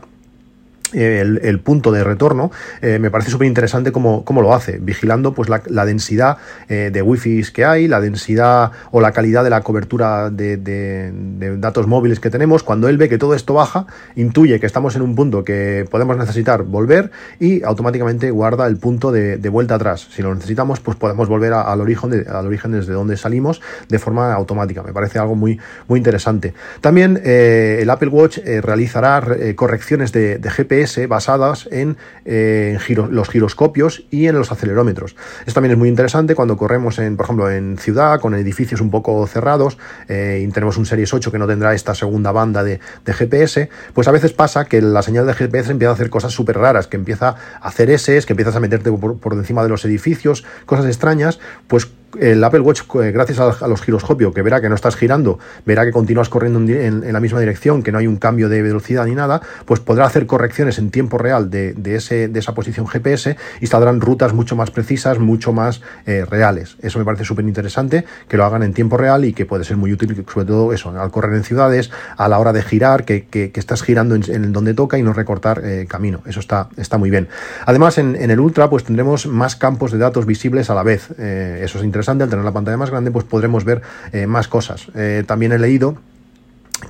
el, 0.93 1.59
punto 1.59 1.91
de 1.91 2.03
retorno, 2.03 2.51
eh, 2.81 2.99
me 2.99 3.11
parece 3.11 3.31
súper 3.31 3.47
interesante 3.47 3.91
cómo, 3.91 4.23
lo 4.41 4.53
hace, 4.53 4.79
vigilando 4.79 5.33
pues 5.33 5.49
la, 5.49 5.85
densidad 5.85 6.37
eh, 6.69 6.89
de 6.91 7.01
wifi 7.01 7.43
que 7.53 7.65
hay, 7.65 7.87
la 7.87 7.99
densidad 7.99 8.71
o 8.91 9.01
la 9.01 9.11
calidad 9.11 9.43
de 9.43 9.49
la 9.49 9.61
cobertura 9.61 10.29
de, 10.29 11.11
datos 11.57 11.87
móviles 11.87 12.19
que 12.19 12.29
tenemos. 12.29 12.63
Cuando 12.63 12.89
él 12.89 12.97
ve 12.97 13.09
que 13.09 13.17
todo 13.17 13.33
esto 13.33 13.53
baja, 13.53 13.85
intuye 14.15 14.59
que 14.59 14.65
estamos 14.65 14.95
en 14.95 15.01
un 15.01 15.15
punto 15.15 15.43
que 15.43 15.85
podemos 15.89 16.17
necesitar 16.17 16.63
volver 16.63 17.11
y 17.39 17.63
automáticamente 17.63 18.31
guarda 18.31 18.67
el 18.67 18.77
punto 18.77 19.11
de, 19.11 19.37
vuelta 19.49 19.75
atrás. 19.75 20.07
Si 20.11 20.21
lo 20.21 20.33
necesitamos, 20.33 20.79
pues 20.79 20.97
podemos 20.97 21.27
volver 21.27 21.53
al, 21.53 21.79
origen 21.79 22.25
al 22.27 22.47
origen 22.47 22.71
desde 22.71 22.93
donde 22.93 23.17
salimos 23.17 23.61
de 23.87 23.99
forma 23.99 24.33
automática. 24.33 24.81
Me 24.81 24.93
parece 24.93 25.19
algo 25.19 25.35
muy, 25.35 25.59
muy 25.87 25.99
interesante. 25.99 26.53
También 26.81 27.21
eh, 27.23 27.79
el 27.81 27.89
Apple 27.89 28.09
Watch 28.09 28.39
realizará 28.61 29.23
correcciones 29.55 30.11
de 30.11 30.39
GPS 30.43 30.82
basadas 31.07 31.67
en 31.71 31.97
eh, 32.25 32.77
los 33.09 33.29
giroscopios 33.29 34.05
y 34.09 34.27
en 34.27 34.37
los 34.37 34.51
acelerómetros. 34.51 35.15
Esto 35.41 35.53
también 35.53 35.73
es 35.73 35.77
muy 35.77 35.89
interesante 35.89 36.35
cuando 36.35 36.57
corremos, 36.57 36.99
en, 36.99 37.17
por 37.17 37.25
ejemplo, 37.25 37.49
en 37.49 37.77
ciudad, 37.77 38.19
con 38.19 38.33
edificios 38.35 38.81
un 38.81 38.91
poco 38.91 39.25
cerrados, 39.27 39.77
eh, 40.07 40.43
y 40.45 40.51
tenemos 40.51 40.77
un 40.77 40.85
Series 40.85 41.13
8 41.13 41.31
que 41.31 41.39
no 41.39 41.47
tendrá 41.47 41.73
esta 41.73 41.95
segunda 41.95 42.31
banda 42.31 42.63
de, 42.63 42.79
GPS, 43.05 43.69
pues 43.93 44.07
a 44.07 44.11
veces 44.11 44.33
pasa 44.33 44.65
que 44.65 44.81
la 44.81 45.01
señal 45.01 45.27
de 45.27 45.33
GPS 45.33 45.71
empieza 45.71 45.91
a 45.91 45.93
hacer 45.93 46.09
cosas 46.09 46.33
súper 46.33 46.57
raras, 46.57 46.87
que 46.87 46.97
empieza 46.97 47.35
a 47.61 47.67
hacer 47.67 47.89
S, 47.89 48.25
que 48.25 48.33
empiezas 48.33 48.55
a 48.55 48.59
meterte 48.59 48.91
por, 48.91 49.17
por 49.17 49.33
encima 49.33 49.63
de 49.63 49.69
los 49.69 49.85
edificios, 49.85 50.43
cosas 50.65 50.85
extrañas, 50.87 51.39
pues 51.67 51.87
el 52.19 52.43
Apple 52.43 52.61
Watch, 52.61 52.81
eh, 53.01 53.11
gracias 53.11 53.39
a, 53.39 53.67
los 53.67 53.81
giroscopios, 53.81 54.33
que 54.33 54.41
verá 54.41 54.61
que 54.61 54.69
no 54.69 54.75
estás 54.75 54.95
girando, 54.95 55.39
verá 55.65 55.85
que 55.85 55.91
continúas 55.91 56.29
corriendo 56.29 56.59
en, 56.59 57.11
la 57.11 57.19
misma 57.19 57.39
dirección, 57.39 57.83
que 57.83 57.91
no 57.91 57.97
hay 57.97 58.07
un 58.07 58.17
cambio 58.17 58.49
de 58.49 58.61
velocidad 58.61 59.05
ni 59.05 59.15
nada, 59.15 59.41
pues 59.65 59.79
podrá 59.79 60.05
hacer 60.05 60.25
correcciones 60.25 60.77
en 60.77 60.91
tiempo 60.91 61.17
real 61.17 61.49
de, 61.49 61.75
ese, 61.85 62.27
de 62.27 62.39
esa 62.39 62.53
posición 62.53 62.87
GPS 62.87 63.37
y 63.61 63.67
saldrán 63.67 64.01
rutas 64.01 64.33
mucho 64.33 64.55
más 64.55 64.71
precisas, 64.71 65.19
mucho 65.19 65.53
más 65.53 65.81
eh, 66.05 66.25
reales. 66.29 66.77
Eso 66.81 66.99
me 66.99 67.05
parece 67.05 67.25
súper 67.25 67.45
interesante, 67.45 68.05
que 68.27 68.37
lo 68.37 68.45
hagan 68.45 68.63
en 68.63 68.73
tiempo 68.73 68.97
real 68.97 69.25
y 69.25 69.33
que 69.33 69.45
puede 69.45 69.63
ser 69.63 69.77
muy 69.77 69.91
útil, 69.91 70.25
sobre 70.31 70.45
todo 70.45 70.73
eso, 70.73 70.89
al 70.89 71.11
correr 71.11 71.33
en 71.35 71.43
ciudades, 71.43 71.91
a 72.17 72.27
la 72.27 72.39
hora 72.39 72.53
de 72.53 72.61
girar, 72.61 73.05
que, 73.05 73.51
estás 73.53 73.83
girando 73.83 74.15
en, 74.15 74.51
donde 74.51 74.73
toca 74.73 74.97
y 74.97 75.03
no 75.03 75.13
recortar 75.13 75.61
eh, 75.63 75.85
camino. 75.87 76.21
Eso 76.25 76.39
está, 76.39 76.69
está 76.77 76.97
muy 76.97 77.09
bien. 77.09 77.27
Además, 77.65 77.97
en, 77.97 78.15
el 78.15 78.39
Ultra, 78.39 78.69
pues 78.69 78.83
tendremos 78.83 79.27
más 79.27 79.55
campos 79.55 79.91
de 79.91 79.97
datos 79.97 80.25
visibles 80.25 80.69
a 80.69 80.75
la 80.75 80.83
vez. 80.83 81.11
eso 81.17 81.77
es 81.77 81.83
interesante 81.83 82.02
al 82.23 82.29
tener 82.29 82.45
la 82.45 82.51
pantalla 82.51 82.77
más 82.77 82.89
grande, 82.89 83.11
pues 83.11 83.25
podremos 83.25 83.65
ver 83.65 83.81
eh, 84.11 84.27
más 84.27 84.47
cosas. 84.47 84.87
Eh, 84.95 85.23
también 85.25 85.51
he 85.51 85.59
leído 85.59 85.97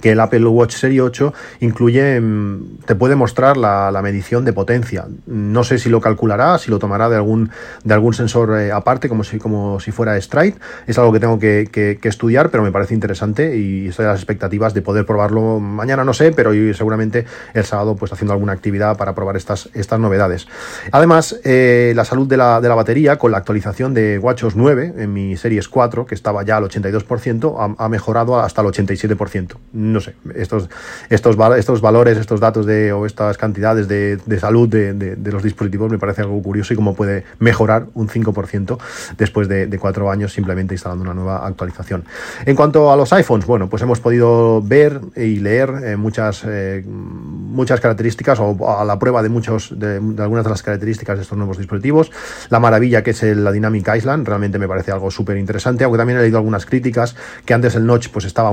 que 0.01 0.11
el 0.11 0.19
Apple 0.19 0.45
Watch 0.45 0.75
Serie 0.75 1.01
8 1.01 1.33
incluye, 1.59 2.19
mm, 2.19 2.79
te 2.85 2.95
puede 2.95 3.15
mostrar 3.15 3.57
la, 3.57 4.01
medición 4.03 4.43
de 4.43 4.51
potencia. 4.51 5.05
No 5.27 5.63
sé 5.63 5.77
si 5.77 5.89
lo 5.89 6.01
calculará, 6.01 6.57
si 6.57 6.69
lo 6.69 6.77
tomará 6.77 7.07
de 7.07 7.15
algún, 7.15 7.51
de 7.85 7.93
algún 7.93 8.13
sensor 8.13 8.59
eh, 8.59 8.71
aparte, 8.71 9.07
como 9.07 9.23
si, 9.23 9.39
como 9.39 9.79
si 9.79 9.91
fuera 9.91 10.19
Stride. 10.19 10.55
Es 10.87 10.97
algo 10.99 11.13
que 11.13 11.21
tengo 11.21 11.39
que, 11.39 11.99
estudiar, 12.03 12.49
pero 12.49 12.63
me 12.63 12.71
parece 12.71 12.93
interesante 12.93 13.55
y 13.57 13.87
estoy 13.87 14.05
a 14.05 14.09
las 14.09 14.19
expectativas 14.19 14.73
de 14.73 14.81
poder 14.81 15.05
probarlo 15.05 15.59
mañana, 15.61 16.03
no 16.03 16.13
sé, 16.13 16.33
pero 16.33 16.51
seguramente 16.73 17.25
el 17.53 17.63
sábado 17.63 17.95
pues 17.95 18.11
haciendo 18.11 18.33
alguna 18.33 18.51
actividad 18.51 18.97
para 18.97 19.15
probar 19.15 19.37
estas, 19.37 19.69
estas 19.73 19.99
novedades. 19.99 20.47
Además, 20.91 21.39
eh, 21.45 21.93
la 21.95 22.03
salud 22.03 22.27
de 22.27 22.35
la, 22.35 22.59
de 22.59 22.67
la, 22.67 22.75
batería 22.75 23.17
con 23.17 23.31
la 23.31 23.37
actualización 23.37 23.93
de 23.93 24.19
WatchOS 24.19 24.55
9 24.55 24.95
en 24.97 25.13
mi 25.13 25.37
Series 25.37 25.69
4, 25.69 26.05
que 26.05 26.15
estaba 26.15 26.43
ya 26.43 26.57
al 26.57 26.65
82%, 26.65 27.55
ha, 27.57 27.85
ha 27.85 27.89
mejorado 27.89 28.39
hasta 28.39 28.61
el 28.61 28.67
87% 28.67 29.55
no 29.91 29.99
sé, 29.99 30.15
estos, 30.35 30.69
estos, 31.09 31.37
estos 31.57 31.81
valores, 31.81 32.17
estos 32.17 32.39
datos 32.39 32.65
de, 32.65 32.91
o 32.93 33.05
estas 33.05 33.37
cantidades 33.37 33.87
de, 33.87 34.39
salud 34.39 34.69
de, 34.69 35.31
los 35.31 35.43
dispositivos 35.43 35.91
me 35.91 35.97
parece 35.97 36.21
algo 36.21 36.41
curioso 36.41 36.73
y 36.73 36.75
cómo 36.75 36.95
puede 36.95 37.23
mejorar 37.39 37.87
un 37.93 38.07
5% 38.07 38.77
después 39.17 39.47
de, 39.47 39.77
cuatro 39.79 40.09
años 40.09 40.31
simplemente 40.31 40.75
instalando 40.75 41.03
una 41.03 41.13
nueva 41.13 41.45
actualización. 41.45 42.05
En 42.45 42.55
cuanto 42.55 42.91
a 42.91 42.95
los 42.95 43.11
iPhones, 43.11 43.45
bueno, 43.45 43.69
pues 43.69 43.81
hemos 43.81 43.99
podido 43.99 44.61
ver 44.61 45.01
y 45.15 45.37
leer 45.37 45.73
eh, 45.83 45.97
muchas, 45.97 46.43
eh, 46.47 46.83
muchas 46.85 47.81
características 47.81 48.39
o 48.39 48.79
a 48.79 48.85
la 48.85 48.97
prueba 48.99 49.21
de, 49.21 49.29
muchos, 49.29 49.77
de, 49.77 49.95
algunas 50.19 50.45
de 50.45 50.49
las 50.49 50.63
características 50.63 51.17
de 51.17 51.23
estos 51.23 51.37
nuevos 51.37 51.57
dispositivos. 51.57 52.11
La 52.49 52.59
maravilla 52.59 53.03
que 53.03 53.11
es 53.11 53.23
la 53.23 53.51
Dynamic 53.51 53.89
Island, 53.95 54.27
realmente 54.27 54.59
me 54.59 54.67
parece 54.67 54.91
algo 54.91 55.11
súper 55.11 55.37
interesante, 55.37 55.83
aunque 55.83 55.97
también 55.97 56.19
he 56.19 56.21
leído 56.21 56.37
algunas 56.37 56.65
críticas 56.65 57.15
que 57.45 57.53
antes 57.53 57.75
el 57.75 57.85
notch 57.85 58.09
pues 58.09 58.25
estaba 58.25 58.51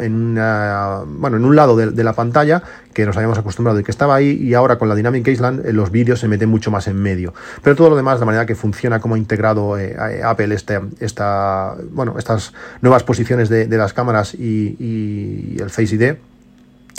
en 0.00 0.14
una 0.14 0.57
bueno, 1.06 1.36
en 1.36 1.44
un 1.44 1.56
lado 1.56 1.76
de, 1.76 2.04
la 2.04 2.12
pantalla 2.12 2.62
que 2.92 3.06
nos 3.06 3.16
habíamos 3.16 3.38
acostumbrado 3.38 3.78
y 3.80 3.84
que 3.84 3.90
estaba 3.90 4.14
ahí 4.14 4.30
y 4.30 4.54
ahora 4.54 4.78
con 4.78 4.88
la 4.88 4.94
Dynamic 4.94 5.26
Island 5.26 5.66
eh, 5.66 5.72
los 5.72 5.90
vídeos 5.90 6.20
se 6.20 6.28
meten 6.28 6.48
mucho 6.48 6.70
más 6.70 6.88
en 6.88 6.96
medio. 6.96 7.34
Pero 7.62 7.76
todo 7.76 7.90
lo 7.90 7.96
demás, 7.96 8.18
la 8.20 8.26
manera 8.26 8.46
que 8.46 8.54
funciona, 8.54 9.00
como 9.00 9.14
ha 9.14 9.18
integrado 9.18 9.78
eh, 9.78 9.96
Apple 10.24 10.54
este, 10.54 10.80
esta, 11.00 11.74
bueno, 11.90 12.14
estas 12.18 12.52
nuevas 12.80 13.02
posiciones 13.02 13.48
de, 13.48 13.66
las 13.78 13.92
cámaras 13.92 14.34
y, 14.34 15.56
el 15.60 15.70
Face 15.70 15.94
ID, 15.94 16.16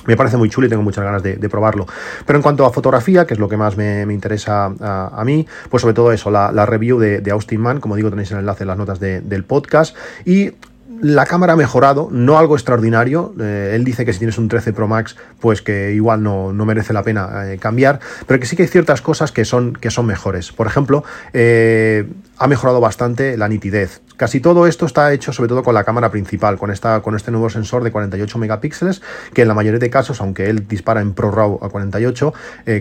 me 0.06 0.16
parece 0.16 0.38
muy 0.38 0.50
chulo 0.50 0.68
y 0.68 0.70
tengo 0.70 0.84
muchas 0.84 1.04
ganas 1.04 1.22
de, 1.24 1.50
probarlo. 1.50 1.86
Pero 2.26 2.38
en 2.38 2.44
cuanto 2.44 2.66
a 2.66 2.72
fotografía, 2.72 3.26
que 3.26 3.34
es 3.34 3.40
lo 3.40 3.50
que 3.50 3.58
más 3.58 3.76
me, 3.76 4.02
interesa 4.14 4.66
a, 4.80 5.24
mí, 5.26 5.46
pues 5.70 5.82
sobre 5.82 5.94
todo 5.94 6.12
eso, 6.14 6.32
la, 6.32 6.66
review 6.66 7.00
de, 7.00 7.32
Austin 7.32 7.60
Mann, 7.60 7.80
como 7.80 7.96
digo, 7.96 8.10
tenéis 8.10 8.32
el 8.32 8.40
enlace 8.40 8.64
en 8.64 8.68
las 8.70 8.78
notas 8.78 9.00
del 9.00 9.44
podcast. 9.44 9.96
Y 10.26 10.54
la 11.02 11.26
cámara 11.26 11.54
ha 11.54 11.56
mejorado, 11.56 12.10
no 12.12 12.38
algo 12.38 12.56
extraordinario. 12.56 13.34
Eh, 13.40 13.72
él 13.74 13.84
dice 13.84 14.06
que 14.06 14.14
si 14.14 14.20
tienes 14.20 14.38
un 14.38 14.48
13 14.48 14.74
Pro 14.74 14.88
Max, 14.88 15.16
pues 15.40 15.62
que 15.62 15.94
igual 15.94 16.24
no, 16.24 16.54
merece 16.66 16.94
la 16.94 17.04
pena 17.04 17.52
eh, 17.52 17.58
cambiar, 17.58 18.00
pero 18.28 18.40
que 18.40 18.46
sí 18.46 18.56
que 18.56 18.64
hay 18.64 18.68
ciertas 18.68 19.02
cosas 19.02 19.32
que 19.32 19.46
son, 19.46 19.74
que 19.74 19.92
son 19.92 20.06
mejores. 20.06 20.52
Por 20.52 20.68
ejemplo, 20.68 21.04
eh, 21.34 22.08
ha 22.38 22.48
mejorado 22.48 22.82
bastante 22.82 23.38
la 23.38 23.48
nitidez. 23.48 24.02
Casi 24.18 24.42
todo 24.42 24.68
esto 24.68 24.86
está 24.86 25.14
hecho 25.14 25.32
sobre 25.32 25.48
todo 25.48 25.64
con 25.64 25.74
la 25.74 25.84
cámara 25.84 26.12
principal, 26.12 26.58
con, 26.58 26.72
esta, 26.72 27.02
con 27.02 27.16
este 27.16 27.32
nuevo 27.32 27.50
sensor 27.50 27.84
de 27.84 27.92
48 27.92 28.38
megapíxeles, 28.38 29.02
que 29.34 29.44
en 29.44 29.48
la 29.48 29.54
mayoría 29.54 29.80
de 29.80 29.90
casos, 29.90 30.20
aunque 30.20 30.50
él 30.50 30.68
dispara 30.68 31.02
en 31.02 31.14
ProRAW 31.14 31.60
a 31.62 31.70
48, 31.70 32.34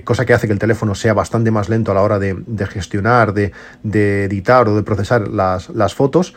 cosa 0.02 0.26
que 0.26 0.34
hace 0.34 0.48
que 0.48 0.52
el 0.52 0.58
teléfono 0.58 0.96
sea 0.96 1.14
bastante 1.14 1.52
más 1.52 1.68
lento 1.68 1.92
a 1.92 1.94
la 1.94 2.02
hora 2.02 2.18
de, 2.18 2.36
gestionar, 2.68 3.32
de, 3.34 3.52
editar 4.24 4.68
o 4.68 4.74
de 4.74 4.82
procesar 4.82 5.28
las, 5.28 5.70
las 5.70 5.94
fotos, 5.94 6.34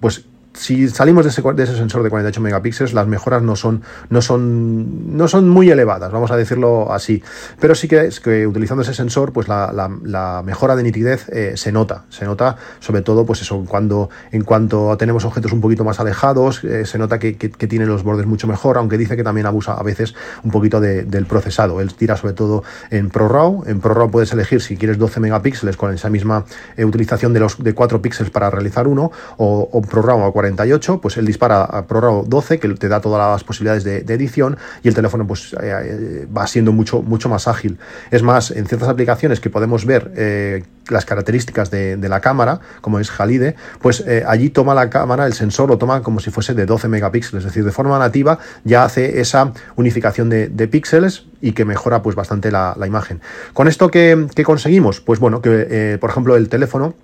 pues 0.00 0.24
si 0.54 0.88
salimos 0.88 1.24
de 1.24 1.30
ese, 1.30 1.42
de 1.42 1.62
ese, 1.62 1.76
sensor 1.76 2.02
de 2.02 2.10
48 2.10 2.40
megapíxeles, 2.40 2.92
las 2.92 3.06
mejoras 3.06 3.42
no 3.42 3.56
son, 3.56 3.82
no, 4.10 4.20
son, 4.20 5.16
no 5.16 5.28
son 5.28 5.48
muy 5.48 5.70
elevadas, 5.70 6.12
vamos 6.12 6.30
a 6.30 6.36
decirlo 6.36 6.92
así. 6.92 7.22
Pero 7.58 7.74
sí 7.74 7.88
que, 7.88 8.06
es 8.06 8.20
que 8.20 8.46
utilizando 8.46 8.82
ese 8.82 8.94
sensor, 8.94 9.32
pues 9.32 9.48
la, 9.48 9.72
la, 9.72 10.42
mejora 10.42 10.76
de 10.76 10.82
nitidez 10.82 11.28
eh, 11.30 11.52
se 11.56 11.72
nota. 11.72 12.04
Se 12.10 12.24
nota 12.24 12.56
sobre 12.80 13.02
todo, 13.02 13.24
pues 13.24 13.40
eso, 13.42 13.64
cuando 13.66 14.10
en 14.30 14.44
cuanto 14.44 14.96
tenemos 14.96 15.24
objetos 15.24 15.52
un 15.52 15.60
poquito 15.60 15.84
más 15.84 16.00
alejados, 16.00 16.62
eh, 16.64 16.84
se 16.84 16.98
nota 16.98 17.18
que, 17.18 17.36
que, 17.36 17.66
tiene 17.66 17.86
los 17.86 18.02
bordes 18.02 18.26
mucho 18.26 18.46
mejor, 18.46 18.76
aunque 18.76 18.98
dice 18.98 19.16
que 19.16 19.24
también 19.24 19.46
abusa 19.46 19.74
a 19.74 19.82
veces 19.82 20.14
un 20.42 20.50
poquito 20.50 20.80
del 20.80 21.26
procesado. 21.26 21.80
Él 21.80 21.94
tira 21.94 22.16
sobre 22.16 22.34
todo 22.34 22.64
en 22.90 23.08
ProRAW. 23.08 23.64
En 23.66 23.80
ProRAW 23.80 24.10
puedes 24.10 24.32
elegir 24.32 24.60
si 24.60 24.76
quieres 24.76 24.98
12 24.98 25.20
megapíxeles 25.20 25.76
con 25.76 25.94
esa 25.94 26.10
misma 26.10 26.44
eh, 26.76 26.84
utilización 26.84 27.32
de 27.32 27.40
los 27.40 27.62
de 27.62 27.74
4 27.74 28.02
píxeles 28.02 28.30
para 28.30 28.50
realizar 28.50 28.86
uno, 28.86 29.10
o, 29.38 29.68
o 29.72 29.82
ProRAW 29.82 30.24
a 30.24 30.32
48, 30.42 31.00
pues 31.00 31.16
él 31.16 31.24
dispara 31.24 31.62
a 31.62 31.86
ProRAW 31.86 32.24
12, 32.26 32.58
que 32.58 32.68
te 32.70 32.88
da 32.88 33.00
todas 33.00 33.32
las 33.32 33.44
posibilidades 33.44 33.84
de, 33.84 34.12
edición, 34.12 34.58
y 34.82 34.88
el 34.88 34.94
teléfono 34.94 35.26
pues 35.26 35.52
eh, 35.54 35.56
eh, 35.62 36.26
va 36.36 36.46
siendo 36.46 36.72
mucho, 36.72 37.00
mucho 37.00 37.28
más 37.28 37.46
ágil. 37.46 37.78
Es 38.10 38.22
más, 38.22 38.50
en 38.50 38.66
ciertas 38.66 38.88
aplicaciones 38.88 39.40
que 39.40 39.50
podemos 39.50 39.86
ver 39.86 40.12
eh, 40.16 40.64
las 40.88 41.04
características 41.04 41.70
de, 41.70 41.96
la 42.02 42.20
cámara, 42.20 42.60
como 42.80 42.98
es 42.98 43.08
Halide, 43.18 43.54
pues 43.80 44.04
allí 44.26 44.50
toma 44.50 44.74
la 44.74 44.90
cámara, 44.90 45.26
el 45.26 45.32
sensor 45.32 45.68
lo 45.68 45.78
toma 45.78 46.02
como 46.02 46.18
si 46.18 46.30
fuese 46.30 46.52
de 46.52 46.66
12 46.66 46.88
megapíxeles, 46.88 47.44
es 47.44 47.50
decir, 47.50 47.64
de 47.64 47.70
forma 47.70 47.98
nativa 47.98 48.38
ya 48.64 48.84
hace 48.84 49.20
esa 49.20 49.52
unificación 49.76 50.28
de, 50.28 50.68
píxeles 50.68 51.26
y 51.40 51.52
que 51.52 51.64
mejora 51.64 52.02
pues 52.02 52.16
bastante 52.16 52.50
la, 52.50 52.74
imagen. 52.84 53.20
¿Con 53.52 53.68
esto 53.68 53.90
qué, 53.90 54.26
conseguimos? 54.44 55.00
Pues 55.00 55.20
bueno, 55.20 55.40
que 55.40 55.96
por 56.00 56.10
ejemplo 56.10 56.36
el 56.36 56.48
teléfono 56.48 56.94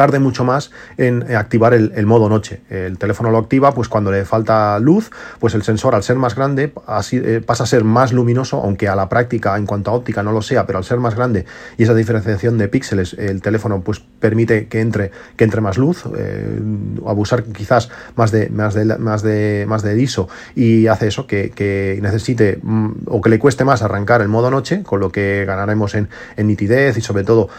tarde 0.00 0.18
mucho 0.18 0.44
más 0.44 0.70
en 0.96 1.26
eh, 1.28 1.36
activar 1.36 1.74
el, 1.74 2.06
modo 2.06 2.30
noche. 2.30 2.62
El 2.70 2.96
teléfono 2.96 3.30
lo 3.30 3.36
activa 3.36 3.74
pues 3.74 3.90
cuando 3.90 4.10
le 4.10 4.24
falta 4.24 4.78
luz, 4.78 5.10
pues 5.38 5.54
el 5.54 5.62
sensor 5.62 5.94
al 5.94 6.02
ser 6.02 6.16
más 6.16 6.34
grande 6.34 6.72
eh, 7.12 7.42
pasa 7.44 7.64
a 7.64 7.66
ser 7.66 7.84
más 7.84 8.10
luminoso, 8.10 8.62
aunque 8.62 8.88
a 8.88 8.96
la 8.96 9.10
práctica 9.10 9.58
en 9.58 9.66
cuanto 9.66 9.90
a 9.90 9.94
óptica 9.94 10.22
no 10.22 10.32
lo 10.32 10.40
sea, 10.40 10.64
pero 10.64 10.78
al 10.78 10.84
ser 10.84 11.00
más 11.00 11.14
grande 11.16 11.44
y 11.76 11.82
esa 11.82 11.94
diferenciación 11.94 12.56
de 12.56 12.68
píxeles, 12.68 13.12
el 13.12 13.42
teléfono 13.42 13.82
pues 13.82 14.00
permite 14.00 14.68
que 14.68 14.80
entre, 14.80 15.10
que 15.36 15.44
entre 15.44 15.60
más 15.60 15.76
luz, 15.76 16.04
eh, 16.16 16.58
abusar 17.06 17.44
quizás 17.44 17.90
más 18.16 18.30
de, 18.30 18.48
más 18.48 18.72
de, 18.72 18.86
más 18.96 19.22
de, 19.22 19.66
más 19.68 19.82
de 19.82 20.00
ISO 20.00 20.30
y 20.54 20.86
hace 20.86 21.08
eso, 21.08 21.26
que, 21.26 21.98
necesite 22.00 22.58
mm, 22.62 22.90
o 23.04 23.20
que 23.20 23.28
le 23.28 23.38
cueste 23.38 23.66
más 23.66 23.82
arrancar 23.82 24.22
el 24.22 24.28
modo 24.28 24.50
noche, 24.50 24.82
con 24.82 24.98
lo 24.98 25.12
que 25.12 25.44
ganaremos 25.44 25.94
en 25.94 26.08
nitidez 26.38 26.96
y 26.96 27.02
sobre 27.02 27.22
todo 27.22 27.50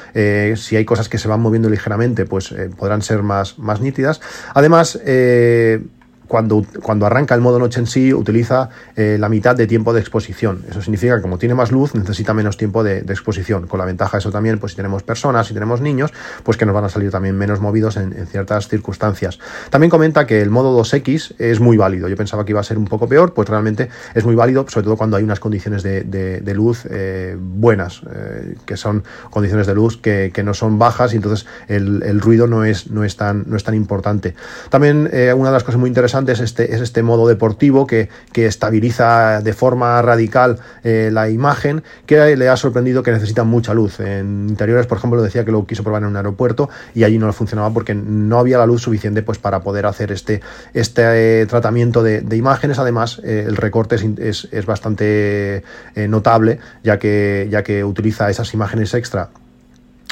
si 0.55 0.75
hay 0.75 0.85
cosas 0.85 1.07
que 1.07 1.19
se 1.19 1.27
van 1.27 1.39
moviendo 1.39 1.69
ligeramente 1.69 2.30
pues 2.31 2.53
eh, 2.53 2.69
podrán 2.77 3.01
ser 3.01 3.23
más, 3.23 3.59
más 3.59 3.81
nítidas. 3.81 4.21
Además, 4.53 4.97
eh, 5.05 5.83
cuando, 6.31 6.65
cuando 6.81 7.05
arranca 7.05 7.35
el 7.35 7.41
modo 7.41 7.59
noche 7.59 7.81
en 7.81 7.87
sí, 7.87 8.13
utiliza 8.13 8.69
eh, 8.95 9.17
la 9.19 9.27
mitad 9.27 9.53
de 9.53 9.67
tiempo 9.67 9.91
de 9.91 9.99
exposición. 9.99 10.63
Eso 10.69 10.81
significa 10.81 11.17
que 11.17 11.21
como 11.21 11.37
tiene 11.37 11.55
más 11.55 11.73
luz, 11.73 11.93
necesita 11.93 12.33
menos 12.33 12.55
tiempo 12.55 12.85
de, 12.85 12.99
exposición. 12.99 13.67
Con 13.67 13.79
la 13.79 13.85
ventaja 13.85 14.17
eso 14.17 14.31
también, 14.31 14.57
pues 14.57 14.71
si 14.71 14.77
tenemos 14.77 15.03
personas, 15.03 15.47
si 15.47 15.53
tenemos 15.53 15.81
niños, 15.81 16.13
pues 16.43 16.55
que 16.55 16.65
nos 16.65 16.73
van 16.73 16.85
a 16.85 16.89
salir 16.89 17.11
también 17.11 17.37
menos 17.37 17.59
movidos 17.59 17.97
en, 17.97 18.13
ciertas 18.27 18.69
circunstancias. 18.69 19.39
También 19.71 19.89
comenta 19.89 20.25
que 20.25 20.41
el 20.41 20.49
modo 20.49 20.81
2X 20.81 21.35
es 21.37 21.59
muy 21.59 21.75
válido. 21.75 22.07
Yo 22.07 22.15
pensaba 22.15 22.45
que 22.45 22.51
iba 22.53 22.61
a 22.61 22.63
ser 22.63 22.77
un 22.77 22.85
poco 22.85 23.09
peor, 23.09 23.33
pues 23.33 23.49
realmente 23.49 23.89
es 24.15 24.23
muy 24.23 24.35
válido, 24.35 24.65
sobre 24.69 24.85
todo 24.85 24.95
cuando 24.95 25.17
hay 25.17 25.25
unas 25.25 25.41
condiciones 25.41 25.83
de, 25.83 26.53
luz 26.55 26.87
eh, 26.89 27.35
buenas, 27.37 28.03
eh, 28.09 28.55
que 28.65 28.77
son 28.77 29.03
condiciones 29.29 29.67
de 29.67 29.75
luz 29.75 29.97
que, 29.97 30.31
no 30.45 30.53
son 30.53 30.79
bajas 30.79 31.11
y 31.11 31.17
entonces 31.17 31.45
el, 31.67 32.21
ruido 32.21 32.47
no 32.47 32.63
es, 32.63 32.89
no, 32.89 33.03
es 33.03 33.17
tan, 33.17 33.43
no 33.47 33.57
es 33.57 33.65
tan 33.65 33.75
importante. 33.75 34.33
También 34.69 35.09
una 35.35 35.49
de 35.49 35.53
las 35.53 35.65
cosas 35.65 35.77
muy 35.77 35.89
interesantes 35.89 36.20
es 36.29 36.39
este, 36.39 36.73
es 36.73 36.81
este 36.81 37.03
modo 37.03 37.27
deportivo 37.27 37.87
que, 37.87 38.09
estabiliza 38.33 39.41
de 39.41 39.53
forma 39.53 40.01
radical 40.01 40.59
eh, 40.83 41.09
la 41.11 41.29
imagen, 41.29 41.83
que 42.05 42.35
le 42.35 42.49
ha 42.49 42.57
sorprendido 42.57 43.03
que 43.03 43.11
necesita 43.11 43.43
mucha 43.43 43.73
luz. 43.73 43.99
En 43.99 44.47
interiores, 44.49 44.87
por 44.87 44.97
ejemplo, 44.97 45.21
decía 45.21 45.45
que 45.45 45.51
lo 45.51 45.65
quiso 45.65 45.83
probar 45.83 46.01
en 46.03 46.09
un 46.09 46.17
aeropuerto 46.17 46.69
y 46.95 47.03
allí 47.03 47.17
no 47.17 47.31
funcionaba 47.33 47.71
porque 47.71 47.93
no 47.93 48.39
había 48.39 48.57
la 48.57 48.65
luz 48.65 48.81
suficiente 48.81 49.21
pues, 49.21 49.37
para 49.37 49.61
poder 49.61 49.85
hacer 49.85 50.11
este, 50.11 50.41
este 50.73 51.41
eh, 51.41 51.45
tratamiento 51.45 52.03
de, 52.03 52.35
imágenes. 52.35 52.79
Además, 52.79 53.21
eh, 53.23 53.45
el 53.47 53.57
recorte 53.57 53.95
es, 53.95 54.47
es, 54.51 54.65
bastante 54.65 55.63
notable, 55.95 56.59
ya 56.83 56.97
que, 56.97 57.47
ya 57.51 57.63
que 57.63 57.83
utiliza 57.83 58.29
esas 58.29 58.53
imágenes 58.53 58.93
extra 58.93 59.29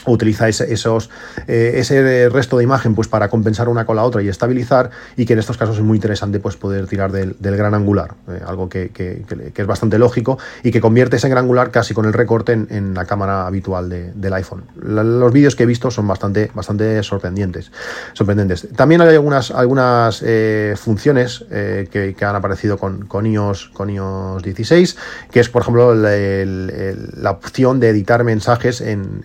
utiliza 0.06 0.48
ese, 0.48 0.72
esos, 0.74 1.10
eh, 1.48 1.74
ese 1.76 2.30
resto 2.30 2.58
de 2.58 2.64
imagen 2.64 2.96
pues 2.96 3.08
para 3.08 3.30
compensar 3.30 3.70
una 3.70 3.86
con 3.86 3.96
la 3.96 4.04
otra 4.04 4.22
y 4.22 4.28
estabilizar 4.28 4.90
y 5.16 5.26
que 5.26 5.34
en 5.34 5.40
estos 5.40 5.58
casos 5.58 5.78
es 5.78 5.84
muy 5.84 5.98
interesante 5.98 6.40
pues 6.40 6.56
poder 6.56 6.88
tirar 6.88 7.12
del, 7.12 7.36
gran 7.40 7.74
angular 7.74 8.16
eh, 8.30 8.42
algo 8.46 8.70
que, 8.70 8.92
es 9.56 9.68
bastante 9.68 9.98
lógico 9.98 10.38
y 10.64 10.72
que 10.72 10.82
convierte 10.82 11.18
ese 11.18 11.28
gran 11.30 11.44
angular 11.44 11.72
casi 11.72 11.94
con 11.94 12.06
el 12.06 12.14
recorte 12.14 12.54
en, 12.54 12.94
la 12.94 13.06
cámara 13.06 13.46
habitual 13.46 13.90
del 13.90 14.34
iPhone. 14.34 14.64
Los 14.82 15.32
vídeos 15.32 15.56
que 15.56 15.64
he 15.64 15.66
visto 15.66 15.92
son 15.92 16.08
bastante, 16.08 16.50
bastante 16.54 17.02
sorprendentes 17.04 17.72
sorprendentes. 18.14 18.68
También 18.76 19.02
hay 19.02 19.16
algunas, 19.16 19.52
algunas 19.52 20.22
eh, 20.26 20.76
funciones 20.78 21.46
que, 21.50 22.16
han 22.20 22.36
aparecido 22.36 22.78
con, 22.78 23.06
con, 23.06 23.26
iOS, 23.26 23.70
con 23.74 23.90
iOS 23.90 24.44
16 24.44 24.98
que 25.32 25.40
es 25.40 25.50
por 25.50 25.62
ejemplo 25.62 25.94
la 25.96 27.32
opción 27.32 27.80
de 27.80 27.90
editar 27.90 28.24
mensajes 28.24 28.82
en 28.82 29.24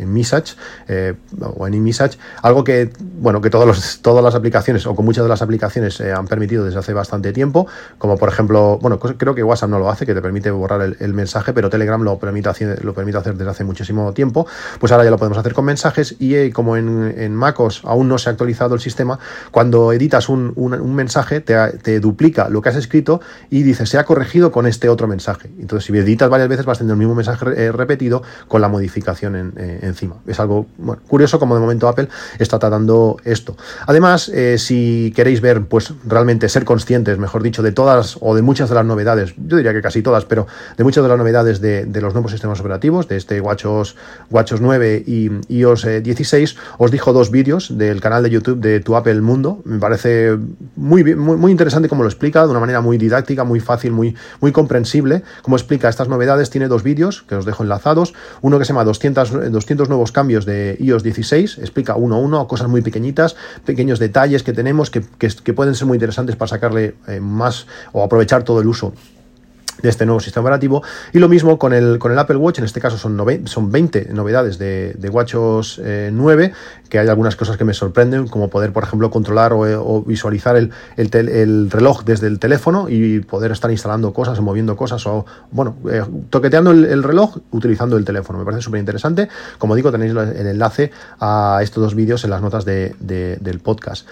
Message 0.05 0.55
eh, 0.87 1.13
o 1.39 1.67
en 1.67 1.73
InMessage, 1.73 2.17
algo 2.41 2.63
que, 2.63 2.91
bueno, 2.99 3.41
que 3.41 3.49
todos 3.49 3.65
los, 3.65 4.01
todas 4.01 4.23
las 4.23 4.35
aplicaciones 4.35 4.85
o 4.85 4.95
con 4.95 5.05
muchas 5.05 5.23
de 5.23 5.29
las 5.29 5.41
aplicaciones 5.41 5.95
se 5.95 6.11
han 6.11 6.27
permitido 6.27 6.65
desde 6.65 6.79
hace 6.79 6.93
bastante 6.93 7.33
tiempo, 7.33 7.67
como 7.97 8.17
por 8.17 8.29
ejemplo, 8.29 8.79
bueno, 8.81 8.99
creo 8.99 9.35
que 9.35 9.43
WhatsApp 9.43 9.69
no 9.69 9.79
lo 9.79 9.89
hace, 9.89 10.05
que 10.05 10.13
te 10.13 10.21
permite 10.21 10.51
borrar 10.51 10.95
el, 10.99 11.13
mensaje, 11.13 11.53
pero 11.53 11.69
Telegram 11.69 12.01
lo 12.01 12.17
permite, 12.19 12.49
hacer, 12.49 12.83
lo 12.85 12.93
permite 12.93 13.17
hacer 13.17 13.35
desde 13.35 13.51
hace 13.51 13.63
muchísimo 13.63 14.13
tiempo, 14.13 14.47
pues 14.79 14.91
ahora 14.91 15.03
ya 15.03 15.11
lo 15.11 15.17
podemos 15.17 15.37
hacer 15.37 15.53
con 15.53 15.65
mensajes 15.65 16.15
y 16.19 16.35
eh, 16.35 16.51
como 16.51 16.77
en, 16.77 17.13
en, 17.17 17.35
MacOS 17.35 17.81
aún 17.85 18.07
no 18.07 18.17
se 18.17 18.29
ha 18.29 18.31
actualizado 18.31 18.75
el 18.75 18.81
sistema, 18.81 19.19
cuando 19.51 19.91
editas 19.93 20.29
un, 20.29 20.53
un, 20.55 20.95
mensaje 20.95 21.41
te, 21.41 21.55
te, 21.81 21.99
duplica 21.99 22.49
lo 22.49 22.61
que 22.61 22.69
has 22.69 22.75
escrito 22.75 23.21
y 23.49 23.63
dice 23.63 23.85
se 23.85 23.97
ha 23.97 24.05
corregido 24.05 24.51
con 24.51 24.67
este 24.67 24.89
otro 24.89 25.07
mensaje. 25.07 25.49
Entonces 25.59 25.85
si 25.85 25.97
editas 25.97 26.29
varias 26.29 26.49
veces 26.49 26.65
vas 26.65 26.77
teniendo 26.77 26.93
el 26.93 26.99
mismo 26.99 27.15
mensaje 27.15 27.45
eh, 27.55 27.71
repetido 27.71 28.23
con 28.47 28.61
la 28.61 28.67
modificación 28.67 29.35
en, 29.35 29.53
en 29.57 29.90
encima. 29.91 30.15
Es 30.27 30.39
algo 30.39 30.65
curioso 31.07 31.39
como 31.39 31.55
de 31.55 31.61
momento 31.61 31.87
Apple 31.87 32.07
está 32.39 32.59
tratando 32.59 33.17
esto. 33.23 33.55
Además, 33.85 34.29
eh, 34.29 34.57
si 34.57 35.13
queréis 35.15 35.41
ver, 35.41 35.65
pues 35.65 35.93
realmente 36.05 36.49
ser 36.49 36.65
conscientes, 36.65 37.17
mejor 37.17 37.43
dicho, 37.43 37.61
de 37.61 37.71
todas 37.71 38.17
o 38.19 38.35
de 38.35 38.41
muchas 38.41 38.69
de 38.69 38.75
las 38.75 38.85
novedades, 38.85 39.33
yo 39.37 39.57
diría 39.57 39.73
que 39.73 39.81
casi 39.81 40.01
todas, 40.01 40.25
pero 40.25 40.47
de 40.77 40.83
muchas 40.83 41.03
de 41.03 41.09
las 41.09 41.17
novedades 41.17 41.61
de, 41.61 42.01
los 42.01 42.13
nuevos 42.13 42.31
sistemas 42.31 42.59
operativos, 42.59 43.07
de 43.07 43.17
este 43.17 43.39
WatchOS, 43.39 43.95
WatchOS 44.31 44.61
9 44.61 45.03
y 45.05 45.29
iOS 45.49 45.85
16, 46.01 46.51
eh, 46.51 46.55
os 46.77 46.91
dijo 46.91 47.13
dos 47.13 47.29
vídeos 47.29 47.77
del 47.77 48.01
canal 48.01 48.23
de 48.23 48.29
YouTube 48.29 48.59
de 48.59 48.79
Tu 48.79 48.95
Apple 48.95 49.21
Mundo. 49.21 49.61
Me 49.65 49.79
parece 49.79 50.37
muy, 50.75 51.03
muy, 51.15 51.37
muy 51.37 51.51
interesante 51.51 51.89
como 51.89 52.03
lo 52.03 52.09
explica, 52.09 52.43
de 52.43 52.51
una 52.51 52.59
manera 52.59 52.81
muy 52.81 52.97
didáctica, 52.97 53.43
muy 53.43 53.59
fácil, 53.59 53.91
muy, 53.91 54.15
muy 54.39 54.51
comprensible, 54.51 55.23
como 55.41 55.55
explica 55.55 55.89
estas 55.89 56.07
novedades. 56.07 56.49
Tiene 56.49 56.67
dos 56.67 56.83
vídeos 56.83 57.23
que 57.23 57.35
os 57.35 57.45
dejo 57.45 57.63
enlazados, 57.63 58.13
uno 58.41 58.57
que 58.57 58.65
se 58.65 58.69
llama 58.69 58.83
200, 58.83 59.51
200 59.51 59.80
nuevos 59.89 60.11
cambios 60.11 60.45
de 60.45 60.77
iOS 60.79 61.03
16, 61.03 61.57
explica 61.59 61.95
uno 61.95 62.15
a 62.15 62.19
uno, 62.19 62.47
cosas 62.47 62.67
muy 62.67 62.81
pequeñitas, 62.81 63.35
pequeños 63.65 63.99
detalles 63.99 64.43
que 64.43 64.53
tenemos 64.53 64.89
que, 64.89 65.01
pueden 65.53 65.75
ser 65.75 65.87
muy 65.87 65.95
interesantes 65.95 66.35
para 66.35 66.49
sacarle 66.49 66.95
eh, 67.07 67.19
más 67.19 67.67
o 67.91 68.03
aprovechar 68.03 68.43
todo 68.43 68.61
el 68.61 68.67
uso 68.67 68.93
de 69.81 69.89
este 69.89 70.05
nuevo 70.05 70.19
sistema 70.19 70.43
operativo. 70.43 70.83
Y 71.13 71.19
lo 71.19 71.29
mismo 71.29 71.57
con 71.57 71.73
el, 71.73 71.99
con 71.99 72.11
el 72.11 72.19
Apple 72.19 72.37
Watch, 72.37 72.59
en 72.59 72.65
este 72.65 72.79
caso 72.79 72.97
son, 72.97 73.17
son 73.45 73.71
20 73.71 74.09
novedades 74.13 74.57
de, 74.57 74.93
de 74.93 75.09
WatchOS 75.09 75.81
9, 76.11 76.45
eh, 76.45 76.53
que 76.89 76.99
hay 76.99 77.07
algunas 77.07 77.35
cosas 77.35 77.57
que 77.57 77.63
me 77.63 77.73
sorprenden, 77.73 78.27
como 78.27 78.49
poder, 78.49 78.73
por 78.73 78.83
ejemplo, 78.83 79.09
controlar 79.09 79.53
o, 79.53 80.03
visualizar 80.03 80.55
el, 80.55 80.71
el, 80.97 81.71
reloj 81.71 82.03
desde 82.03 82.27
el 82.27 82.39
teléfono 82.39 82.87
y 82.89 83.19
poder 83.21 83.51
estar 83.51 83.71
instalando 83.71 84.13
cosas 84.13 84.39
o 84.39 84.41
moviendo 84.41 84.75
cosas 84.75 85.05
o, 85.07 85.25
bueno, 85.51 85.75
eh, 85.89 86.03
toqueteando 86.29 86.71
el, 86.71 87.03
reloj 87.03 87.37
utilizando 87.51 87.97
el 87.97 88.05
teléfono. 88.05 88.39
Me 88.39 88.45
parece 88.45 88.61
súper 88.61 88.79
interesante. 88.79 89.29
Como 89.57 89.75
digo, 89.75 89.91
tenéis 89.91 90.11
el 90.11 90.47
enlace 90.47 90.91
a 91.19 91.59
estos 91.61 91.83
dos 91.83 91.95
vídeos 91.95 92.23
en 92.23 92.29
las 92.29 92.41
notas 92.41 92.65
de, 92.65 92.95
del 92.99 93.59
podcast. 93.59 94.07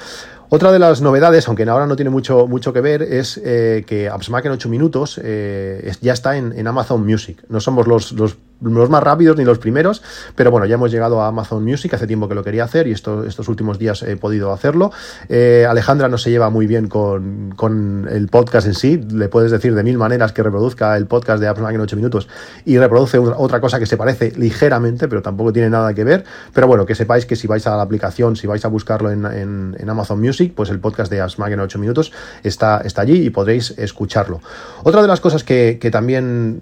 Otra 0.51 0.71
de 0.71 0.79
las 0.79 1.01
novedades, 1.01 1.47
aunque 1.47 1.63
ahora 1.63 1.85
no 1.85 1.95
tiene 1.95 2.09
mucho, 2.09 2.47
mucho 2.47 2.73
que 2.73 2.81
ver, 2.81 3.03
es 3.03 3.39
eh, 3.43 3.83
que 3.85 4.09
AppsMac 4.09 4.45
en 4.45 4.53
8 4.53 4.67
minutos 4.67 5.21
eh, 5.23 5.93
ya 6.01 6.13
está 6.13 6.37
en, 6.37 6.67
Amazon 6.67 7.05
Music. 7.05 7.43
No 7.49 7.59
somos 7.59 7.85
los, 7.85 8.13
los 8.13 8.35
más 8.61 9.03
rápidos 9.03 9.37
ni 9.37 9.45
los 9.45 9.59
primeros, 9.59 10.01
pero 10.35 10.51
bueno, 10.51 10.65
ya 10.65 10.75
hemos 10.75 10.91
llegado 10.91 11.21
a 11.21 11.27
Amazon 11.27 11.63
Music, 11.63 11.93
hace 11.93 12.07
tiempo 12.07 12.27
que 12.27 12.35
lo 12.35 12.43
quería 12.43 12.63
hacer 12.63 12.87
y 12.87 12.91
esto, 12.91 13.23
estos 13.23 13.47
últimos 13.47 13.79
días 13.79 14.03
he 14.03 14.15
podido 14.17 14.51
hacerlo. 14.51 14.91
Eh, 15.29 15.65
Alejandra 15.69 16.09
no 16.09 16.17
se 16.17 16.29
lleva 16.29 16.49
muy 16.49 16.67
bien 16.67 16.87
con, 16.87 17.53
con, 17.55 18.07
el 18.09 18.27
podcast 18.27 18.67
en 18.67 18.73
sí, 18.73 18.97
le 18.97 19.29
puedes 19.29 19.51
decir 19.51 19.75
de 19.75 19.83
mil 19.83 19.97
maneras 19.97 20.33
que 20.33 20.43
reproduzca 20.43 20.95
el 20.97 21.05
podcast 21.07 21.41
de 21.41 21.47
Apps 21.47 21.59
en 21.59 21.81
8 21.81 21.95
minutos 21.95 22.27
y 22.65 22.77
reproduce 22.77 23.17
otra 23.17 23.61
cosa 23.61 23.79
que 23.79 23.85
se 23.85 23.97
parece 23.97 24.31
ligeramente, 24.37 25.07
pero 25.07 25.21
tampoco 25.21 25.53
tiene 25.53 25.69
nada 25.69 25.93
que 25.93 26.03
ver, 26.03 26.23
pero 26.53 26.67
bueno, 26.67 26.85
que 26.85 26.95
sepáis 26.95 27.25
que 27.25 27.35
si 27.35 27.47
vais 27.47 27.65
a 27.67 27.75
la 27.75 27.83
aplicación, 27.83 28.35
si 28.35 28.47
vais 28.47 28.63
a 28.65 28.67
buscarlo 28.67 29.11
en, 29.11 29.25
en, 29.25 29.89
Amazon 29.89 30.19
Music, 30.19 30.53
pues 30.55 30.69
el 30.69 30.79
podcast 30.79 31.11
de 31.11 31.21
Apps 31.21 31.37
en 31.39 31.59
8 31.59 31.79
minutos 31.79 32.11
está, 32.43 32.81
está 32.81 33.01
allí 33.01 33.25
y 33.25 33.29
podréis 33.29 33.71
escucharlo. 33.77 34.39
Otra 34.83 35.01
de 35.01 35.07
las 35.07 35.19
cosas 35.19 35.43
que, 35.43 35.77
que 35.81 35.89
también 35.89 36.61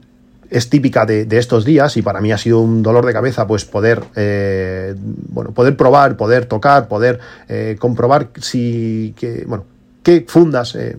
es 0.50 0.70
típica 0.70 1.06
de, 1.06 1.28
estos 1.38 1.66
días 1.66 1.98
y 1.98 2.02
para 2.02 2.22
mí 2.22 2.32
ha 2.32 2.38
sido 2.38 2.60
un 2.62 2.84
dolor 2.84 3.06
de 3.06 3.14
cabeza 3.14 3.48
pues 3.48 3.66
poder 3.66 4.04
eh, 4.16 4.96
bueno 4.98 5.52
poder 5.52 5.76
probar 5.76 6.18
poder 6.18 6.46
tocar 6.46 6.88
poder 6.88 7.20
eh, 7.48 7.76
comprobar 7.80 8.30
si 8.42 9.14
que 9.18 9.46
bueno 9.46 9.66
qué 10.04 10.26
fundas 10.28 10.76
eh, 10.76 10.98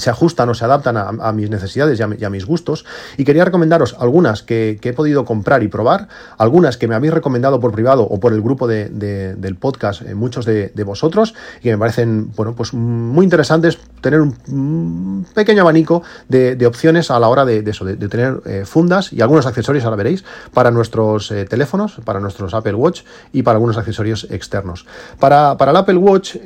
se 0.00 0.10
ajustan 0.10 0.48
o 0.48 0.54
se 0.54 0.64
adaptan 0.64 0.96
a, 0.96 1.32
mis 1.32 1.50
necesidades 1.50 2.00
y 2.00 2.24
a, 2.24 2.30
mis 2.30 2.46
gustos. 2.46 2.84
Y 3.16 3.24
quería 3.24 3.44
recomendaros 3.44 3.94
algunas 3.98 4.42
que, 4.42 4.78
he 4.82 4.92
podido 4.92 5.24
comprar 5.24 5.62
y 5.62 5.68
probar, 5.68 6.08
algunas 6.38 6.76
que 6.76 6.88
me 6.88 6.94
habéis 6.94 7.12
recomendado 7.12 7.60
por 7.60 7.72
privado 7.72 8.02
o 8.02 8.18
por 8.18 8.32
el 8.32 8.40
grupo 8.40 8.66
del 8.66 9.56
podcast, 9.60 10.02
eh, 10.02 10.14
muchos 10.14 10.44
de, 10.44 10.72
vosotros, 10.84 11.34
y 11.60 11.64
que 11.64 11.72
me 11.72 11.78
parecen 11.78 12.32
bueno, 12.34 12.54
pues 12.54 12.72
muy 12.72 13.24
interesantes 13.24 13.78
tener 14.00 14.20
un, 14.20 15.26
pequeño 15.34 15.62
abanico 15.62 16.02
de, 16.28 16.66
opciones 16.66 17.10
a 17.10 17.18
la 17.18 17.28
hora 17.28 17.44
de, 17.44 17.62
eso, 17.66 17.84
de, 17.84 17.96
tener 18.08 18.40
eh, 18.46 18.64
fundas 18.64 19.12
y 19.12 19.20
algunos 19.20 19.46
accesorios, 19.46 19.84
ahora 19.84 19.96
veréis, 19.96 20.24
para 20.54 20.70
nuestros 20.70 21.30
eh, 21.30 21.44
teléfonos, 21.44 22.00
para 22.04 22.20
nuestros 22.20 22.54
Apple 22.54 22.74
Watch 22.74 23.02
y 23.32 23.42
para 23.42 23.56
algunos 23.56 23.76
accesorios 23.76 24.26
externos. 24.30 24.86
Para, 25.18 25.56
para 25.56 25.72
el 25.72 25.76
Apple 25.76 25.96
Watch, 25.96 26.36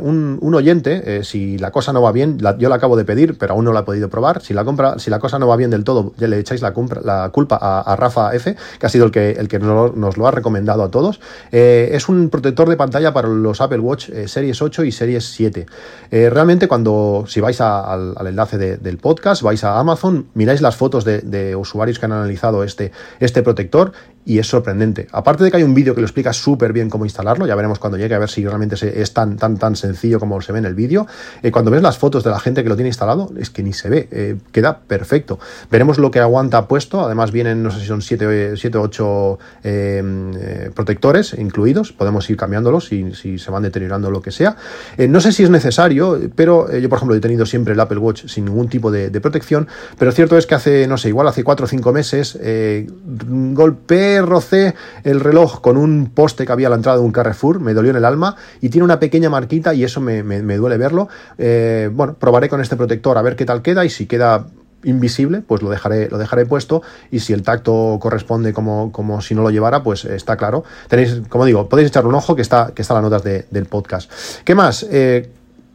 un, 0.00 0.38
un, 0.40 0.54
oyente, 0.54 1.24
si 1.24 1.58
la 1.58 1.70
cosa 1.70 1.92
no 1.92 2.02
va 2.02 2.12
bien, 2.12 2.38
yo 2.58 2.68
la 2.68 2.74
acabo 2.74 2.96
de 2.96 2.97
pedir, 3.04 3.36
pero 3.38 3.54
aún 3.54 3.64
no 3.64 3.72
la 3.72 3.80
he 3.80 3.82
podido 3.82 4.08
probar. 4.08 4.42
Si 4.42 4.54
la 4.54 4.64
compra, 4.64 4.98
si 4.98 5.10
la 5.10 5.18
cosa 5.18 5.38
no 5.38 5.46
va 5.46 5.56
bien 5.56 5.70
del 5.70 5.84
todo, 5.84 6.12
ya 6.16 6.28
le 6.28 6.38
echáis 6.38 6.62
la, 6.62 6.72
culpa 6.72 7.58
a, 7.60 7.96
Rafa 7.96 8.34
F, 8.34 8.56
que 8.78 8.86
ha 8.86 8.88
sido 8.88 9.04
el 9.04 9.10
que, 9.10 9.32
el 9.32 9.48
que 9.48 9.58
nos, 9.58 10.16
lo 10.16 10.26
ha 10.26 10.30
recomendado 10.30 10.82
a 10.82 10.90
todos. 10.90 11.20
Eh, 11.52 11.90
es 11.92 12.08
un 12.08 12.30
protector 12.30 12.68
de 12.68 12.76
pantalla 12.76 13.12
para 13.12 13.28
los 13.28 13.60
Apple 13.60 13.80
Watch 13.80 14.08
eh, 14.10 14.28
Series 14.28 14.60
8 14.60 14.84
y 14.84 14.92
Series 14.92 15.24
7. 15.24 15.66
Eh, 16.10 16.30
realmente 16.30 16.68
cuando, 16.68 17.24
si 17.26 17.40
vais 17.40 17.60
al, 17.60 18.14
enlace 18.26 18.58
del 18.58 18.98
podcast, 18.98 19.42
vais 19.42 19.62
a 19.64 19.78
Amazon, 19.78 20.26
miráis 20.34 20.60
las 20.60 20.76
fotos 20.76 21.04
de, 21.04 21.20
de, 21.20 21.56
usuarios 21.56 21.98
que 21.98 22.06
han 22.06 22.12
analizado 22.12 22.64
este, 22.64 22.92
este 23.20 23.42
protector 23.42 23.92
y 24.28 24.38
es 24.38 24.46
sorprendente. 24.46 25.08
Aparte 25.10 25.42
de 25.42 25.50
que 25.50 25.56
hay 25.56 25.62
un 25.62 25.72
vídeo 25.72 25.94
que 25.94 26.02
lo 26.02 26.06
explica 26.06 26.34
súper 26.34 26.74
bien 26.74 26.90
cómo 26.90 27.06
instalarlo, 27.06 27.46
ya 27.46 27.54
veremos 27.54 27.78
cuando 27.78 27.96
llegue 27.96 28.14
a 28.14 28.18
ver 28.18 28.28
si 28.28 28.44
realmente 28.44 28.76
es 29.00 29.14
tan, 29.14 29.36
tan, 29.38 29.56
tan 29.56 29.74
sencillo 29.74 30.20
como 30.20 30.38
se 30.42 30.52
ve 30.52 30.58
en 30.58 30.66
el 30.66 30.74
vídeo. 30.74 31.06
Eh, 31.42 31.50
cuando 31.50 31.70
ves 31.70 31.80
las 31.80 31.96
fotos 31.96 32.24
de 32.24 32.30
la 32.30 32.38
gente 32.38 32.62
que 32.62 32.68
lo 32.68 32.76
tiene 32.76 32.87
instalado, 32.88 33.30
es 33.38 33.50
que 33.50 33.62
ni 33.62 33.72
se 33.72 33.88
ve, 33.88 34.08
eh, 34.10 34.36
queda 34.52 34.80
perfecto. 34.80 35.38
Veremos 35.70 35.98
lo 35.98 36.10
que 36.10 36.20
aguanta 36.20 36.66
puesto, 36.66 37.04
además 37.04 37.32
vienen, 37.32 37.62
no 37.62 37.70
sé 37.70 37.80
si 37.80 37.86
son 37.86 38.02
7 38.02 38.56
o 38.76 38.82
8 38.82 39.38
protectores 40.74 41.34
incluidos, 41.34 41.92
podemos 41.92 42.28
ir 42.30 42.36
cambiándolos 42.36 42.86
si, 42.86 43.14
si, 43.14 43.38
se 43.38 43.50
van 43.50 43.62
deteriorando 43.62 44.10
lo 44.10 44.22
que 44.22 44.30
sea. 44.30 44.56
Eh, 44.96 45.08
no 45.08 45.20
sé 45.20 45.32
si 45.32 45.44
es 45.44 45.50
necesario, 45.50 46.18
pero 46.34 46.70
yo, 46.76 46.88
por 46.88 46.98
ejemplo, 46.98 47.16
he 47.16 47.20
tenido 47.20 47.46
siempre 47.46 47.74
el 47.74 47.80
Apple 47.80 47.98
Watch 47.98 48.26
sin 48.26 48.46
ningún 48.46 48.68
tipo 48.68 48.90
de, 48.90 49.18
protección, 49.18 49.66
pero 49.98 50.12
cierto 50.12 50.38
es 50.38 50.46
que 50.46 50.54
hace, 50.54 50.86
no 50.86 50.96
sé, 50.96 51.08
igual 51.08 51.26
hace 51.26 51.42
4 51.42 51.64
o 51.64 51.68
5 51.68 51.92
meses 51.92 52.38
golpeé 53.52 54.22
rocé 54.22 54.74
el 55.04 55.20
reloj 55.20 55.60
con 55.60 55.76
un 55.76 56.10
poste 56.14 56.46
que 56.46 56.52
había 56.52 56.68
a 56.68 56.70
la 56.70 56.76
entrada 56.76 56.98
de 56.98 57.04
un 57.04 57.12
Carrefour, 57.12 57.60
me 57.60 57.74
dolió 57.74 57.90
en 57.90 57.96
el 57.96 58.04
alma 58.04 58.36
y 58.60 58.68
tiene 58.68 58.84
una 58.84 59.00
pequeña 59.00 59.30
marquita 59.30 59.74
y 59.74 59.84
eso 59.84 60.00
me, 60.00 60.22
duele 60.56 60.76
verlo. 60.76 61.08
Eh, 61.36 61.90
bueno, 61.92 62.14
probaré 62.14 62.48
con 62.48 62.60
este 62.60 62.76
protector 62.78 63.18
a 63.18 63.22
ver 63.22 63.36
qué 63.36 63.44
tal 63.44 63.60
queda 63.60 63.84
y 63.84 63.90
si 63.90 64.06
queda 64.06 64.46
invisible, 64.84 65.42
pues 65.46 65.62
lo 65.62 65.70
dejaré, 65.70 66.08
lo 66.08 66.18
dejaré 66.18 66.46
puesto 66.46 66.82
y 67.10 67.20
si 67.20 67.32
el 67.32 67.42
tacto 67.42 67.98
corresponde 68.00 68.52
como, 68.52 68.92
como 68.92 69.20
si 69.20 69.34
no 69.34 69.42
lo 69.42 69.50
llevara, 69.50 69.82
pues 69.82 70.04
está 70.04 70.36
claro. 70.36 70.64
Tenéis, 70.88 71.22
como 71.28 71.44
digo, 71.44 71.68
podéis 71.68 71.88
echarle 71.88 72.08
un 72.08 72.14
ojo 72.14 72.36
que 72.36 72.42
está, 72.42 72.72
que 72.74 72.82
está 72.82 72.94
las 72.94 73.02
notas 73.02 73.22
del 73.24 73.66
podcast. 73.66 74.10
¿Qué 74.44 74.54
más? 74.54 74.86
Eh, 74.90 75.30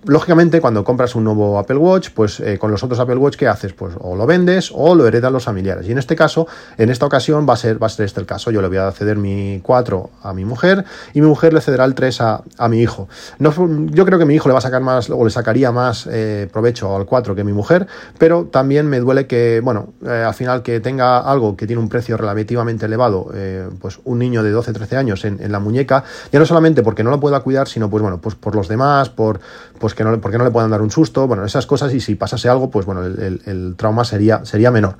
lógicamente, 0.06 0.62
cuando 0.62 0.84
compras 0.84 1.16
un 1.16 1.24
nuevo 1.24 1.58
Apple 1.60 1.78
Watch, 1.78 2.10
pues 2.14 2.40
eh, 2.40 2.58
con 2.58 2.72
los 2.72 2.84
otros 2.84 3.00
Apple 3.00 3.16
Watch, 3.16 3.36
¿qué 3.36 3.48
haces? 3.48 3.74
Pues 3.74 3.96
o 4.00 4.16
lo 4.16 4.26
vendes 4.26 4.72
o 4.74 4.96
lo 4.96 5.08
heredan 5.08 5.34
los 5.34 5.44
familiares. 5.44 5.88
Y 5.88 5.92
en 5.92 5.98
este 5.98 6.16
caso, 6.16 6.48
en 6.78 6.90
esta 6.90 7.06
ocasión, 7.06 7.48
va 7.48 7.54
a 7.54 7.58
ser, 7.58 7.82
va 7.82 7.88
a 7.88 7.90
ser 7.90 8.06
este 8.06 8.20
el 8.20 8.26
caso. 8.26 8.52
Yo 8.52 8.62
le 8.62 8.68
voy 8.68 8.78
a 8.78 8.92
ceder 8.92 9.18
mi 9.18 9.60
4 9.64 10.10
a 10.24 10.34
mi 10.34 10.46
mujer 10.46 10.86
y 11.14 11.22
mi 11.22 11.28
mujer 11.28 11.54
le 11.54 11.62
cederá 11.62 11.86
el 11.86 11.96
3 11.96 12.22
a, 12.22 12.44
mi 12.70 12.82
hijo. 12.82 13.08
No, 13.40 13.52
yo 13.92 14.06
creo 14.06 14.18
que 14.20 14.26
mi 14.26 14.36
hijo 14.36 14.48
le 14.48 14.54
va 14.54 14.60
a 14.60 14.62
sacar 14.62 14.82
más, 14.82 15.10
o 15.10 15.24
le 15.24 15.30
sacaría 15.30 15.72
más 15.72 16.08
eh, 16.12 16.48
provecho 16.52 16.96
al 16.96 17.06
4 17.06 17.36
que 17.36 17.44
mi 17.44 17.54
mujer, 17.54 17.88
pero 18.18 18.46
también 18.46 18.88
me 18.88 19.00
duele 19.00 19.28
que, 19.28 19.62
bueno, 19.64 19.94
eh, 20.06 20.24
al 20.26 20.34
final 20.34 20.64
que 20.64 20.80
tenga 20.80 21.20
algo 21.20 21.56
que 21.56 21.68
tiene 21.68 21.82
un 21.82 21.90
precio 21.90 22.18
relativamente 22.18 22.86
elevado, 22.86 23.32
pues 23.80 24.00
un 24.04 24.20
niño 24.20 24.44
de 24.44 24.52
12, 24.52 24.74
13 24.74 24.98
años 24.98 25.26
en, 25.26 25.52
la 25.52 25.60
muñeca, 25.60 26.04
ya 26.32 26.40
no 26.40 26.46
solamente 26.46 26.84
porque 26.84 27.04
no 27.04 27.10
lo 27.10 27.20
pueda 27.20 27.42
cuidar, 27.42 27.68
sino 27.68 27.90
pues 27.90 28.02
bueno, 28.02 28.20
pues 28.20 28.36
por 28.36 28.56
los 28.56 28.68
demás, 28.68 29.10
por 29.10 29.40
pues 29.80 29.93
que 29.96 30.04
no, 30.04 30.20
porque 30.22 30.38
no 30.38 30.44
le 30.44 30.52
puedan 30.52 30.72
dar 30.72 30.82
un 30.82 30.92
susto, 30.92 31.28
bueno, 31.28 31.46
esas 31.46 31.66
cosas 31.66 31.94
y 31.94 32.00
si 32.00 32.16
pasase 32.16 32.50
algo, 32.50 32.70
pues 32.70 32.86
bueno, 32.86 33.04
el, 33.04 33.76
trauma 33.78 34.04
sería, 34.06 34.46
sería 34.46 34.72
menor. 34.72 34.98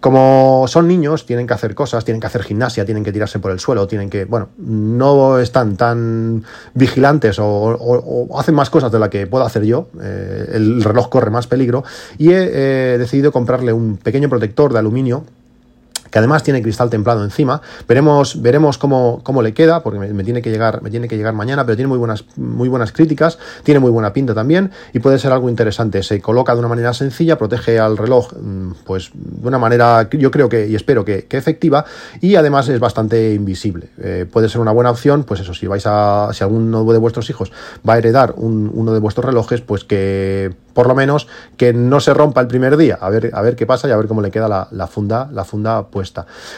Como 0.00 0.66
son 0.68 0.86
niños, 0.86 1.26
tienen 1.26 1.48
que 1.48 1.54
hacer 1.54 1.74
cosas, 1.74 2.04
tienen 2.04 2.20
que 2.20 2.28
hacer 2.28 2.44
gimnasia, 2.44 2.84
tienen 2.84 3.02
que 3.02 3.10
tirarse 3.10 3.40
por 3.40 3.50
el 3.50 3.58
suelo, 3.58 3.88
tienen 3.88 4.10
que, 4.10 4.26
bueno, 4.26 4.50
no 4.56 5.40
están 5.40 5.76
tan 5.76 6.44
vigilantes 6.74 7.38
o, 7.40 8.28
hacen 8.38 8.54
más 8.54 8.70
cosas 8.70 8.92
de 8.92 9.00
las 9.00 9.08
que 9.08 9.26
puedo 9.26 9.44
hacer 9.44 9.64
yo. 9.64 9.88
Eh, 10.00 10.52
el 10.54 10.84
reloj 10.84 11.08
corre 11.08 11.30
más 11.30 11.48
peligro 11.48 11.82
y 12.16 12.30
he 12.30 12.96
decidido 12.96 13.32
comprarle 13.32 13.72
un 13.72 13.96
pequeño 13.96 14.28
protector 14.28 14.72
de 14.72 14.78
aluminio 14.78 15.24
que 16.10 16.18
además 16.18 16.42
tiene 16.42 16.62
cristal 16.62 16.90
templado 16.90 17.24
encima. 17.24 17.60
Veremos, 17.86 18.40
veremos 18.42 18.78
cómo, 18.78 19.20
cómo 19.22 19.42
le 19.42 19.54
queda, 19.54 19.82
porque 19.82 19.98
me, 19.98 20.24
tiene 20.24 20.42
que 20.42 20.50
llegar, 20.50 20.82
me 20.82 20.90
tiene 20.90 21.08
que 21.08 21.16
llegar 21.16 21.34
mañana, 21.34 21.64
pero 21.64 21.76
tiene 21.76 21.88
muy 21.88 21.98
buenas, 21.98 22.24
muy 22.36 22.68
buenas 22.68 22.92
críticas, 22.92 23.38
tiene 23.62 23.80
muy 23.80 23.90
buena 23.90 24.12
pinta 24.12 24.34
también, 24.34 24.70
y 24.92 24.98
puede 24.98 25.18
ser 25.18 25.32
algo 25.32 25.48
interesante. 25.48 26.02
Se 26.02 26.20
coloca 26.20 26.52
de 26.54 26.58
una 26.60 26.68
manera 26.68 26.94
sencilla, 26.94 27.38
protege 27.38 27.78
al 27.78 27.96
reloj, 27.96 28.32
mm, 28.32 28.72
pues 28.84 29.10
de 29.14 29.48
una 29.48 29.58
manera, 29.58 30.08
yo 30.10 30.30
creo 30.30 30.48
que, 30.48 30.66
y 30.66 30.74
espero 30.74 31.04
que, 31.04 31.26
efectiva, 31.30 31.84
y 32.20 32.34
además 32.34 32.68
es 32.68 32.80
bastante 32.80 33.32
invisible. 33.32 33.90
Eh, 33.98 34.26
puede 34.30 34.48
ser 34.48 34.60
una 34.60 34.72
buena 34.72 34.90
opción, 34.90 35.22
pues 35.22 35.40
eso, 35.40 35.54
si 35.54 35.68
vais 35.68 35.84
a, 35.86 36.30
si 36.32 36.42
alguno 36.42 36.84
de 36.92 36.98
vuestros 36.98 37.30
hijos 37.30 37.52
va 37.88 37.94
a 37.94 37.98
heredar 37.98 38.34
uno 38.36 38.92
de 38.92 38.98
vuestros 38.98 39.24
relojes, 39.24 39.60
pues 39.60 39.84
que 39.84 40.52
por 40.78 40.86
lo 40.86 40.94
menos 40.94 41.26
que 41.56 41.72
no 41.72 41.98
se 41.98 42.14
rompa 42.14 42.40
el 42.40 42.46
primer 42.46 42.76
día, 42.76 42.98
a 43.00 43.10
ver, 43.10 43.30
a 43.32 43.42
ver 43.42 43.56
qué 43.56 43.66
pasa 43.66 43.88
y 43.88 43.90
a 43.90 43.96
ver 43.96 44.06
cómo 44.06 44.22
le 44.22 44.30
queda 44.30 44.68
la, 44.70 44.86
funda, 44.86 45.28
la 45.32 45.44
funda 45.44 45.88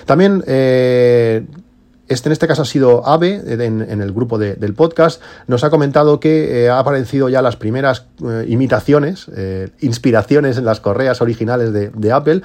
También 0.07 0.43
eh, 0.47 1.45
este 2.11 2.29
en 2.29 2.33
este 2.33 2.49
caso 2.49 2.63
ha 2.63 2.65
sido 2.65 3.07
Ave, 3.07 3.41
en, 3.47 4.03
el 4.03 4.13
grupo 4.13 4.37
del 4.37 4.75
podcast, 4.75 5.23
nos 5.47 5.63
ha 5.63 5.71
comentado 5.71 6.19
que 6.19 6.65
eh, 6.65 6.69
ha 6.69 6.81
aparecido 6.81 7.29
ya 7.29 7.41
las 7.41 7.55
primeras 7.55 8.07
eh, 8.27 8.47
imitaciones, 8.49 9.27
eh, 9.37 9.71
inspiraciones 9.81 10.59
en 10.59 10.65
las 10.65 10.81
correas 10.81 11.21
originales 11.21 11.73
de, 11.73 12.13
Apple, 12.13 12.43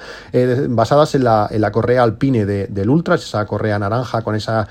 basadas 0.68 1.16
en 1.16 1.24
la, 1.24 1.48
en 1.50 1.60
la, 1.60 1.72
correa 1.72 2.04
alpine 2.04 2.46
del 2.46 2.88
Ultra, 2.88 3.16
esa 3.16 3.44
correa 3.46 3.76
naranja 3.80 4.22
con, 4.22 4.36
esa, 4.36 4.68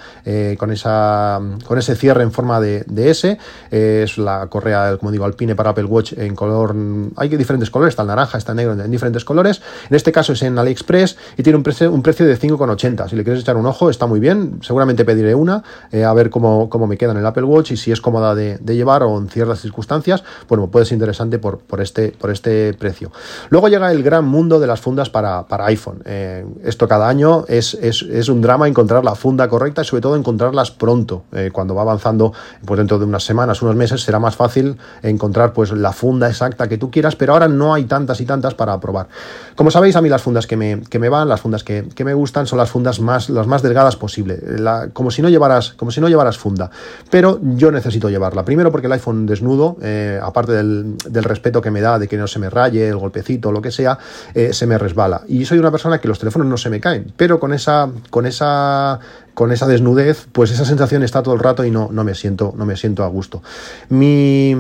con, 0.58 0.72
esa, 0.72 1.42
con 1.66 1.78
ese 1.78 1.96
cierre 1.98 2.24
en 2.24 2.32
forma 2.32 2.62
de, 2.62 2.86
S. 2.96 3.38
es 3.72 4.18
la 4.18 4.48
correa, 4.48 4.96
como 4.98 5.12
digo, 5.12 5.26
alpine 5.26 5.56
para 5.56 5.72
Apple 5.72 5.84
Watch 5.84 6.14
en 6.14 6.36
color. 6.36 6.74
Hay 7.18 7.28
diferentes 7.28 7.70
colores, 7.70 7.92
está 7.92 8.04
el 8.04 8.08
naranja, 8.08 8.38
está 8.38 8.54
el 8.54 8.56
negro, 8.56 8.74
en 8.74 8.90
diferentes 8.90 9.26
colores. 9.26 9.62
En 9.90 9.96
este 9.98 10.14
caso 10.14 10.32
es 10.32 10.42
en 10.44 10.58
AliExpress 10.58 11.18
y 11.38 11.44
tiene 11.44 11.58
un 11.58 11.64
precio, 11.64 11.92
un 11.92 12.02
precio 12.02 12.26
de 12.26 12.40
5,80. 12.40 13.10
Si 13.10 13.16
le 13.18 13.26
quieres 13.26 13.42
echar 13.42 13.58
un 13.58 13.66
ojo, 13.66 13.90
está 13.90 14.06
muy 14.08 14.22
bien. 14.22 14.60
Seguramente 14.62 14.85
pediré 14.94 15.34
una, 15.36 15.64
eh, 15.92 16.04
a 16.04 16.14
ver 16.14 16.30
cómo, 16.30 16.70
cómo, 16.70 16.86
me 16.86 16.98
queda 16.98 17.12
en 17.12 17.18
el 17.18 17.26
Apple 17.26 17.44
Watch 17.44 17.72
y 17.72 17.78
si 17.78 17.92
es 17.92 18.02
cómoda 18.02 18.36
de, 18.36 18.60
llevar 18.76 19.04
o 19.04 19.18
en 19.18 19.30
ciertas 19.30 19.62
circunstancias, 19.62 20.24
bueno, 20.48 20.68
puede 20.68 20.86
ser 20.86 20.96
interesante 20.96 21.40
por, 21.40 21.60
por, 21.60 21.82
este, 21.82 22.10
por 22.10 22.30
este 22.30 22.74
precio. 22.74 23.12
Luego 23.50 23.70
llega 23.70 23.92
el 23.92 24.04
gran 24.04 24.26
mundo 24.26 24.60
de 24.60 24.68
las 24.68 24.82
fundas 24.82 25.10
para, 25.10 25.48
para 25.48 25.66
iPhone. 25.66 26.02
Eh, 26.06 26.46
esto 26.64 26.88
cada 26.88 27.08
año 27.08 27.46
es, 27.48 27.74
es, 27.76 28.02
es, 28.04 28.30
un 28.30 28.42
drama 28.42 28.68
encontrar 28.68 29.04
la 29.04 29.16
funda 29.16 29.48
correcta 29.48 29.82
y 29.82 29.86
sobre 29.86 30.02
todo 30.02 30.16
encontrarlas 30.16 30.72
pronto. 30.72 31.24
Eh, 31.32 31.50
cuando 31.52 31.74
va 31.74 31.84
avanzando, 31.84 32.34
pues 32.66 32.78
dentro 32.78 33.00
de 33.00 33.06
unas 33.06 33.24
semanas, 33.24 33.62
unos 33.62 33.76
meses, 33.76 34.02
será 34.02 34.20
más 34.20 34.36
fácil 34.36 34.78
encontrar 35.02 35.54
pues 35.54 35.72
la 35.72 35.94
funda 35.94 36.28
exacta 36.28 36.68
que 36.68 36.78
tú 36.78 36.92
quieras, 36.92 37.16
pero 37.16 37.34
ahora 37.34 37.48
no 37.48 37.74
hay 37.74 37.86
tantas 37.86 38.20
y 38.22 38.26
tantas 38.26 38.54
para 38.54 38.80
probar. 38.80 39.08
Como 39.56 39.72
sabéis, 39.72 39.96
a 39.96 40.02
mí 40.02 40.10
las 40.10 40.22
fundas 40.22 40.48
que 40.48 40.58
me, 40.58 40.82
que 40.82 41.00
me 41.00 41.10
van, 41.10 41.30
las 41.30 41.42
fundas 41.42 41.64
que, 41.64 41.88
que 41.96 42.04
me 42.04 42.14
gustan, 42.14 42.46
son 42.46 42.58
las 42.58 42.70
fundas 42.70 43.00
más, 43.00 43.30
las 43.30 43.48
más 43.48 43.62
delgadas 43.62 43.96
posible. 43.96 44.40
La, 44.46 44.75
como 44.94 45.12
si 45.12 45.22
no 45.22 45.30
llevaras, 45.30 45.74
como 45.74 45.92
si 45.92 46.02
no 46.02 46.10
llevaras 46.10 46.38
funda. 46.38 46.70
Pero 47.10 47.40
yo 47.42 47.72
necesito 47.72 48.10
llevarla. 48.10 48.46
Primero 48.46 48.72
porque 48.72 48.88
el 48.88 48.94
iPhone 48.94 49.26
desnudo, 49.26 49.78
eh, 49.82 50.20
aparte 50.22 50.54
del, 50.54 50.96
respeto 51.24 51.62
que 51.62 51.72
me 51.72 51.82
da 51.82 52.00
de 52.00 52.08
que 52.08 52.18
no 52.18 52.28
se 52.28 52.40
me 52.40 52.50
raye, 52.50 52.88
el 52.88 52.98
golpecito, 52.98 53.52
lo 53.52 53.62
que 53.62 53.72
sea, 53.72 53.98
eh, 54.34 54.54
se 54.54 54.68
me 54.68 54.78
resbala. 54.78 55.22
Y 55.28 55.46
soy 55.46 55.60
una 55.60 55.72
persona 55.72 56.00
que 56.00 56.08
los 56.08 56.20
teléfonos 56.20 56.48
no 56.48 56.58
se 56.58 56.70
me 56.70 56.80
caen, 56.80 57.14
pero 57.18 57.40
con 57.40 57.54
esa, 57.54 57.90
con 58.10 58.26
esa 58.26 59.00
con 59.34 59.52
esa 59.52 59.68
desnudez, 59.68 60.28
pues 60.32 60.50
esa 60.52 60.64
sensación 60.64 61.04
está 61.04 61.22
todo 61.22 61.34
el 61.34 61.42
rato 61.42 61.66
y 61.66 61.70
no, 61.70 61.90
no, 61.92 62.06
me, 62.06 62.16
siento, 62.16 62.54
no 62.58 62.66
me 62.66 62.78
siento 62.78 63.04
a 63.04 63.08
gusto. 63.08 63.44
Mi, 63.90 64.56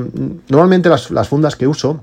normalmente 0.49 0.89
las, 0.89 1.12
las 1.12 1.30
fundas 1.30 1.56
que 1.56 1.65
uso 1.65 2.01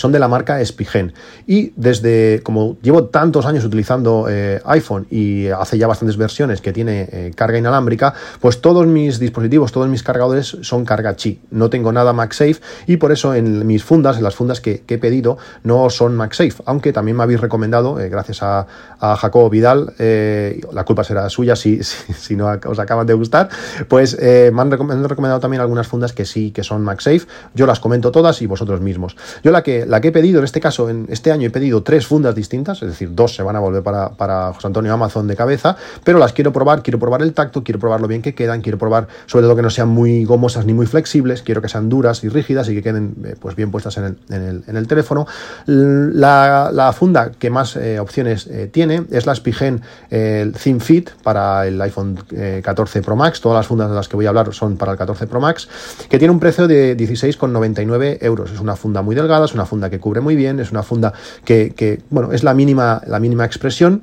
son 0.00 0.12
de 0.12 0.18
la 0.18 0.28
marca 0.28 0.64
Spigen. 0.64 1.12
Y 1.46 1.72
desde, 1.76 2.40
como 2.42 2.78
llevo 2.80 3.04
tantos 3.04 3.44
años 3.44 3.64
utilizando 3.64 4.26
eh, 4.30 4.60
iPhone 4.64 5.06
y 5.10 5.48
hace 5.48 5.76
ya 5.76 5.86
bastantes 5.86 6.16
versiones 6.16 6.62
que 6.62 6.72
tiene 6.72 7.08
eh, 7.12 7.32
carga 7.36 7.58
inalámbrica, 7.58 8.14
pues 8.40 8.62
todos 8.62 8.86
mis 8.86 9.18
dispositivos, 9.18 9.72
todos 9.72 9.88
mis 9.88 10.02
cargadores 10.02 10.56
son 10.62 10.86
carga 10.86 11.14
Qi. 11.14 11.40
No 11.50 11.68
tengo 11.68 11.92
nada 11.92 12.14
MagSafe 12.14 12.56
y 12.86 12.96
por 12.96 13.12
eso 13.12 13.34
en 13.34 13.66
mis 13.66 13.84
fundas, 13.84 14.16
en 14.16 14.22
las 14.22 14.34
fundas 14.34 14.60
que, 14.60 14.82
he 14.88 14.98
pedido, 14.98 15.36
no 15.64 15.90
son 15.90 16.16
MagSafe. 16.16 16.62
Aunque 16.64 16.92
también 16.92 17.16
me 17.16 17.22
habéis 17.22 17.40
recomendado, 17.40 18.00
eh, 18.00 18.08
gracias 18.08 18.42
a, 18.42 18.66
Jacobo 19.00 19.48
Vidal, 19.48 19.94
la 19.98 20.84
culpa 20.84 21.04
será 21.04 21.28
suya 21.30 21.56
si, 21.56 21.82
si, 21.82 22.36
no 22.36 22.50
os 22.66 22.78
acaban 22.78 23.06
de 23.06 23.14
gustar, 23.14 23.48
pues 23.88 24.18
me 24.20 24.60
han, 24.60 24.70
recomendado 24.70 25.40
también 25.40 25.62
algunas 25.62 25.86
fundas 25.86 26.12
que 26.12 26.26
sí 26.26 26.50
que 26.50 26.62
son 26.62 26.82
MagSafe. 26.82 27.22
Yo 27.54 27.66
las 27.66 27.80
comento 27.80 28.12
todas 28.12 28.42
y 28.42 28.46
vosotros 28.46 28.80
mismos. 28.80 29.16
Yo 29.42 29.52
la 29.52 29.62
que 29.62 29.86
la 29.90 30.00
que 30.00 30.08
he 30.08 30.12
pedido, 30.12 30.38
en 30.38 30.44
este 30.44 30.60
caso, 30.60 30.88
en 30.88 31.06
este 31.08 31.32
año 31.32 31.48
he 31.48 31.50
pedido 31.50 31.82
tres 31.82 32.06
fundas 32.06 32.32
distintas, 32.36 32.80
es 32.80 32.90
decir, 32.90 33.12
dos 33.12 33.34
se 33.34 33.42
van 33.42 33.56
a 33.56 33.58
volver 33.58 33.82
para, 33.82 34.10
para 34.10 34.52
José 34.52 34.68
Antonio 34.68 34.94
Amazon 34.94 35.26
de 35.26 35.34
cabeza, 35.34 35.76
pero 36.04 36.20
las 36.20 36.32
quiero 36.32 36.52
probar, 36.52 36.84
quiero 36.84 37.00
probar 37.00 37.22
el 37.22 37.34
tacto, 37.34 37.64
quiero 37.64 37.80
probar 37.80 38.00
lo 38.00 38.06
bien 38.06 38.22
que 38.22 38.32
quedan, 38.32 38.60
quiero 38.60 38.78
probar 38.78 39.08
sobre 39.26 39.46
todo 39.46 39.56
que 39.56 39.62
no 39.62 39.70
sean 39.70 39.88
muy 39.88 40.24
gomosas 40.24 40.64
ni 40.64 40.74
muy 40.74 40.86
flexibles, 40.86 41.42
quiero 41.42 41.60
que 41.60 41.68
sean 41.68 41.88
duras 41.88 42.22
y 42.22 42.28
rígidas 42.28 42.68
y 42.68 42.74
que 42.76 42.84
queden 42.84 43.16
eh, 43.24 43.34
pues 43.40 43.56
bien 43.56 43.72
puestas 43.72 43.96
en 43.96 44.16
el, 44.30 44.86
teléfono. 44.86 45.26
La, 45.66 46.94
funda 46.96 47.32
que 47.32 47.50
más 47.50 47.74
eh, 47.74 47.98
opciones 47.98 48.46
eh, 48.46 48.68
tiene 48.72 49.06
es 49.10 49.26
la 49.26 49.34
Spigen 49.34 49.82
Thin 50.08 50.80
Fit 50.80 51.10
para 51.24 51.66
el 51.66 51.80
iPhone 51.82 52.16
14 52.62 53.02
Pro 53.02 53.16
Max, 53.16 53.40
todas 53.40 53.56
las 53.56 53.66
fundas 53.66 53.88
de 53.88 53.96
las 53.96 54.08
que 54.08 54.14
voy 54.14 54.26
a 54.26 54.28
hablar 54.28 54.54
son 54.54 54.76
para 54.76 54.92
el 54.92 54.98
14 54.98 55.26
Pro 55.26 55.40
Max, 55.40 55.68
que 56.08 56.18
tiene 56.18 56.30
un 56.30 56.38
precio 56.38 56.68
de 56.68 56.96
16,99 56.96 58.18
euros. 58.20 58.52
Es 58.52 58.60
una 58.60 58.76
funda 58.76 59.02
muy 59.02 59.16
delgada, 59.16 59.46
es 59.46 59.54
una 59.54 59.66
funda 59.70 59.88
que 59.88 60.00
cubre 60.00 60.20
muy 60.20 60.36
bien, 60.36 60.58
es 60.58 60.72
una 60.72 60.82
funda 60.82 61.12
que, 61.44 62.02
bueno, 62.10 62.32
es 62.32 62.42
la 62.42 62.54
mínima, 62.54 63.00
la 63.06 63.20
mínima 63.20 63.44
expresión 63.44 64.02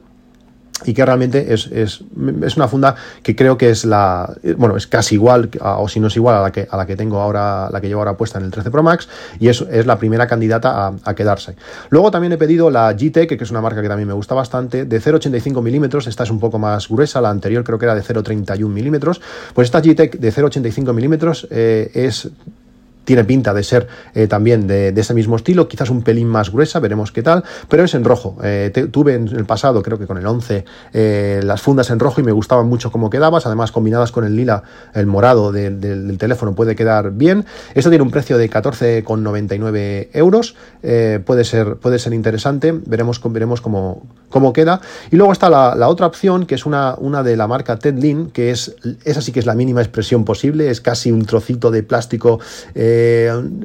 y 0.85 0.93
que 0.93 1.03
realmente 1.03 1.53
es, 1.53 1.67
es, 1.71 2.01
una 2.55 2.67
funda 2.67 2.95
que 3.23 3.35
creo 3.35 3.57
que 3.57 3.71
es 3.71 3.83
la 3.83 4.31
bueno 4.57 4.77
es 4.77 4.85
casi 4.85 5.15
igual 5.15 5.49
o 5.59 5.89
si 5.89 5.99
no 5.99 6.05
es 6.05 6.15
igual 6.15 6.35
a 6.35 6.41
la 6.43 6.51
que 6.51 6.67
a 6.69 6.77
la 6.77 6.85
que 6.85 6.95
tengo 6.95 7.19
ahora 7.19 7.67
la 7.71 7.81
que 7.81 7.87
llevo 7.87 8.01
ahora 8.01 8.15
puesta 8.15 8.37
en 8.37 8.45
el 8.45 8.51
13 8.51 8.69
Pro 8.69 8.83
Max 8.83 9.09
y 9.39 9.47
es, 9.47 9.61
es 9.61 9.87
la 9.87 9.97
primera 9.97 10.27
candidata 10.27 10.93
a, 11.03 11.15
quedarse. 11.15 11.55
Luego 11.89 12.11
también 12.11 12.33
he 12.33 12.37
pedido 12.37 12.69
la 12.69 12.93
GTEC 12.93 13.39
que 13.39 13.43
es 13.43 13.49
una 13.49 13.59
marca 13.59 13.81
que 13.81 13.87
también 13.87 14.07
me 14.07 14.13
gusta 14.13 14.35
bastante 14.35 14.85
de 14.85 15.01
0,85 15.01 15.63
milímetros 15.63 16.05
esta 16.05 16.25
es 16.25 16.29
un 16.29 16.39
poco 16.39 16.59
más 16.59 16.87
gruesa 16.87 17.21
la 17.21 17.31
anterior 17.31 17.63
creo 17.63 17.79
que 17.79 17.85
era 17.85 17.95
de 17.95 18.03
0,31 18.03 18.67
milímetros 18.67 19.19
pues 19.55 19.65
esta 19.65 19.81
GTEC 19.81 20.19
de 20.19 20.31
0,85 20.31 20.93
milímetros 20.93 21.47
eh, 21.49 21.89
es 21.95 22.29
tiene 23.07 23.23
pinta 23.23 23.53
de 23.53 23.63
ser 23.63 23.87
eh, 24.13 24.27
también 24.27 24.67
de, 24.67 24.89
ese 24.89 25.13
mismo 25.13 25.37
estilo, 25.37 25.69
quizás 25.69 25.89
un 25.89 26.01
pelín 26.01 26.27
más 26.27 26.51
gruesa, 26.51 26.81
veremos 26.81 27.13
qué 27.13 27.23
tal, 27.23 27.41
pero 27.69 27.85
es 27.85 27.95
en 27.95 28.03
rojo. 28.03 28.35
Eh, 28.43 28.89
tuve 28.91 29.13
en 29.13 29.29
el 29.29 29.45
pasado, 29.45 29.81
creo 29.81 29.97
que 29.97 30.05
con 30.05 30.17
el 30.17 30.27
11, 30.27 30.65
eh, 30.91 31.39
las 31.41 31.61
fundas 31.61 31.89
en 31.89 31.99
rojo 31.99 32.19
y 32.19 32.25
me 32.25 32.33
gustaban 32.33 32.67
mucho 32.67 32.91
cómo 32.91 33.09
quedabas, 33.09 33.45
además 33.45 33.71
combinadas 33.71 34.11
con 34.11 34.25
el 34.25 34.35
lila, 34.35 34.61
el 34.93 35.05
morado 35.05 35.53
del 35.53 36.17
teléfono 36.17 36.53
puede 36.53 36.75
quedar 36.75 37.11
bien. 37.11 37.45
Esto 37.73 37.89
tiene 37.89 38.03
un 38.03 38.11
precio 38.11 38.37
de 38.37 38.49
14,99 38.49 40.09
euros, 40.11 40.57
puede, 40.81 41.45
ser, 41.45 41.77
puede 41.77 41.99
ser 41.99 42.11
interesante, 42.11 42.73
veremos, 42.73 43.21
veremos 43.23 43.61
cómo, 43.61 44.05
cómo 44.27 44.51
queda. 44.51 44.81
Y 45.11 45.15
luego 45.15 45.31
está 45.31 45.49
la, 45.49 45.87
otra 45.87 46.07
opción, 46.07 46.45
que 46.45 46.55
es 46.55 46.65
una, 46.65 46.95
una 46.97 47.23
de 47.23 47.37
la 47.37 47.47
marca 47.47 47.79
Tedlin, 47.79 48.31
que 48.31 48.51
es, 48.51 48.75
esa 49.05 49.21
sí 49.21 49.31
que 49.31 49.39
es 49.39 49.45
la 49.45 49.55
mínima 49.55 49.81
expresión 49.81 50.25
posible, 50.25 50.69
es 50.69 50.81
casi 50.81 51.09
un 51.09 51.23
trocito 51.23 51.71
de 51.71 51.83
plástico. 51.83 52.41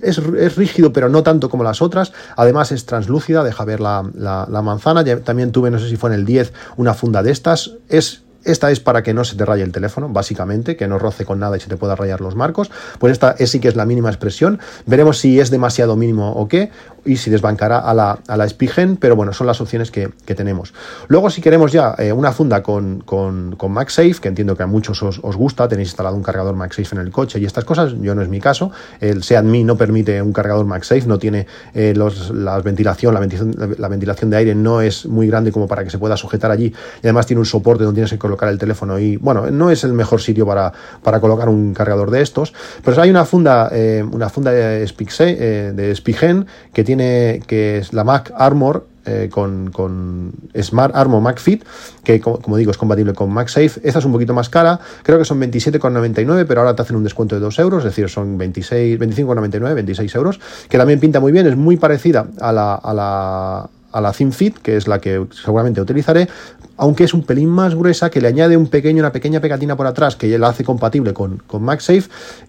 Es, 0.02 0.56
rígido, 0.56 0.92
pero 0.92 1.08
no 1.08 1.22
tanto 1.22 1.48
como 1.48 1.64
las 1.64 1.82
otras. 1.82 2.12
Además, 2.36 2.72
es 2.72 2.86
translúcida, 2.86 3.44
deja 3.44 3.64
ver 3.64 3.80
la, 3.80 4.02
la 4.14 4.62
manzana. 4.62 5.04
también 5.22 5.52
tuve, 5.52 5.70
no 5.70 5.78
sé 5.78 5.88
si 5.88 5.96
fue 5.96 6.10
en 6.10 6.14
el 6.14 6.24
10, 6.24 6.52
una 6.76 6.94
funda 6.94 7.22
de 7.22 7.30
estas. 7.30 7.72
Es 7.88 8.22
esta 8.44 8.70
es 8.70 8.80
para 8.80 9.02
que 9.02 9.14
no 9.14 9.24
se 9.24 9.36
te 9.36 9.44
raye 9.44 9.62
el 9.62 9.72
teléfono, 9.72 10.08
básicamente, 10.08 10.76
que 10.76 10.88
no 10.88 10.98
roce 10.98 11.24
con 11.24 11.38
nada 11.38 11.56
y 11.56 11.60
se 11.60 11.68
te 11.68 11.76
pueda 11.76 11.94
rayar 11.94 12.20
los 12.20 12.34
marcos. 12.34 12.70
Pues 12.98 13.12
esta 13.12 13.36
es, 13.38 13.50
sí 13.50 13.60
que 13.60 13.68
es 13.68 13.76
la 13.76 13.86
mínima 13.86 14.08
expresión. 14.08 14.58
Veremos 14.86 15.18
si 15.18 15.38
es 15.38 15.50
demasiado 15.50 15.96
mínimo 15.96 16.32
o 16.32 16.48
qué, 16.48 16.70
y 17.04 17.16
si 17.16 17.30
desbancará 17.30 17.78
a 17.78 17.94
la, 17.94 18.18
a 18.26 18.36
la 18.36 18.48
Spigen, 18.48 18.96
pero 18.96 19.16
bueno, 19.16 19.32
son 19.32 19.46
las 19.46 19.60
opciones 19.60 19.90
que, 19.90 20.10
tenemos. 20.32 20.72
Luego, 21.08 21.28
si 21.28 21.42
queremos 21.42 21.72
ya 21.72 21.94
eh, 21.98 22.10
una 22.10 22.32
funda 22.32 22.62
con, 22.62 23.00
con, 23.00 23.54
con, 23.56 23.70
MagSafe, 23.70 24.14
que 24.14 24.28
entiendo 24.28 24.56
que 24.56 24.62
a 24.62 24.66
muchos 24.66 25.02
os, 25.02 25.36
gusta, 25.36 25.68
tenéis 25.68 25.88
instalado 25.88 26.16
un 26.16 26.22
cargador 26.22 26.54
MagSafe 26.54 26.94
en 26.94 27.02
el 27.02 27.10
coche 27.10 27.38
y 27.38 27.44
estas 27.44 27.64
cosas, 27.64 27.92
yo 28.00 28.14
no 28.14 28.22
es 28.22 28.28
mi 28.28 28.40
caso. 28.40 28.70
El 28.98 29.22
Seat 29.22 29.44
Mi 29.44 29.62
no 29.62 29.76
permite 29.76 30.22
un 30.22 30.32
cargador 30.32 30.64
MagSafe, 30.64 31.06
no 31.06 31.18
tiene 31.18 31.46
eh, 31.74 31.92
la, 31.94 32.58
ventilación, 32.60 33.12
la, 33.12 33.20
ventilación, 33.20 33.76
la 33.78 33.88
ventilación 33.88 34.30
de 34.30 34.36
aire 34.38 34.54
no 34.54 34.80
es 34.80 35.04
muy 35.04 35.26
grande 35.26 35.52
como 35.52 35.68
para 35.68 35.84
que 35.84 35.90
se 35.90 35.98
pueda 35.98 36.16
sujetar 36.16 36.50
allí, 36.50 36.66
y 36.66 37.06
además 37.06 37.26
tiene 37.26 37.40
un 37.40 37.46
soporte 37.46 37.84
donde 37.84 37.98
tienes 37.98 38.10
que 38.10 38.18
colocar 38.18 38.48
el 38.48 38.58
teléfono 38.58 38.98
y 38.98 39.16
bueno, 39.16 39.50
no 39.50 39.70
es 39.70 39.84
el 39.84 39.92
mejor 39.92 40.20
sitio 40.20 40.46
para, 40.46 40.72
para 41.02 41.20
colocar 41.20 41.48
un 41.48 41.74
cargador 41.74 42.10
de 42.10 42.22
estos, 42.22 42.54
pero 42.84 43.00
hay 43.02 43.10
una 43.10 43.24
funda, 43.24 43.68
eh, 43.72 44.04
una 44.10 44.28
funda 44.28 44.50
de, 44.50 44.84
eh, 44.84 45.72
de 45.74 45.94
Spigen 45.94 46.46
que 46.72 46.84
tiene, 46.84 46.91
que 46.98 47.78
es 47.78 47.92
la 47.92 48.04
Mac 48.04 48.32
Armor, 48.36 48.86
eh, 49.04 49.28
con, 49.32 50.32
Smart 50.54 50.94
Armor 50.94 51.20
MagFit, 51.20 51.64
que 52.04 52.20
como, 52.20 52.56
digo 52.56 52.70
es 52.70 52.78
compatible 52.78 53.14
con 53.14 53.30
MagSafe. 53.30 53.80
Esta 53.82 53.98
es 53.98 54.04
un 54.04 54.12
poquito 54.12 54.32
más 54.32 54.48
cara, 54.48 54.78
creo 55.02 55.18
que 55.18 55.24
son 55.24 55.40
27,99, 55.40 56.44
pero 56.46 56.60
ahora 56.60 56.76
te 56.76 56.82
hacen 56.82 56.94
un 56.94 57.02
descuento 57.02 57.34
de 57.34 57.40
2 57.40 57.58
euros, 57.58 57.78
es 57.80 57.86
decir, 57.86 58.08
son 58.08 58.38
26, 58.38 59.00
25,99, 59.00 59.74
26 59.74 60.14
euros, 60.14 60.40
que 60.68 60.78
también 60.78 61.00
pinta 61.00 61.18
muy 61.18 61.32
bien, 61.32 61.48
es 61.48 61.56
muy 61.56 61.76
parecida 61.76 62.28
a 62.40 62.52
la, 62.52 62.74
a 62.76 64.00
la 64.00 64.12
ThinFit, 64.12 64.58
que 64.58 64.76
es 64.76 64.86
la 64.86 65.00
que 65.00 65.26
seguramente 65.32 65.80
utilizaré, 65.80 66.28
aunque 66.76 67.02
es 67.02 67.12
un 67.12 67.24
pelín 67.24 67.48
más 67.48 67.74
gruesa, 67.74 68.08
que 68.08 68.20
le 68.20 68.28
añade 68.28 68.56
un 68.56 68.68
pequeño, 68.68 69.00
una 69.00 69.10
pequeña 69.10 69.40
pegatina 69.40 69.76
por 69.76 69.88
atrás 69.88 70.14
que 70.14 70.38
la 70.38 70.48
hace 70.48 70.62
compatible 70.62 71.12
con, 71.12 71.38
con 71.38 71.64
MagSafe, 71.64 72.04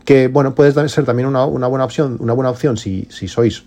que 0.06 0.28
bueno, 0.28 0.54
puede 0.54 0.88
ser 0.88 1.04
también 1.06 1.28
una, 1.28 1.46
buena 1.46 1.84
opción, 1.84 2.18
una 2.20 2.34
buena 2.34 2.52
opción 2.52 2.78
si 2.78 3.08
sois 3.10 3.64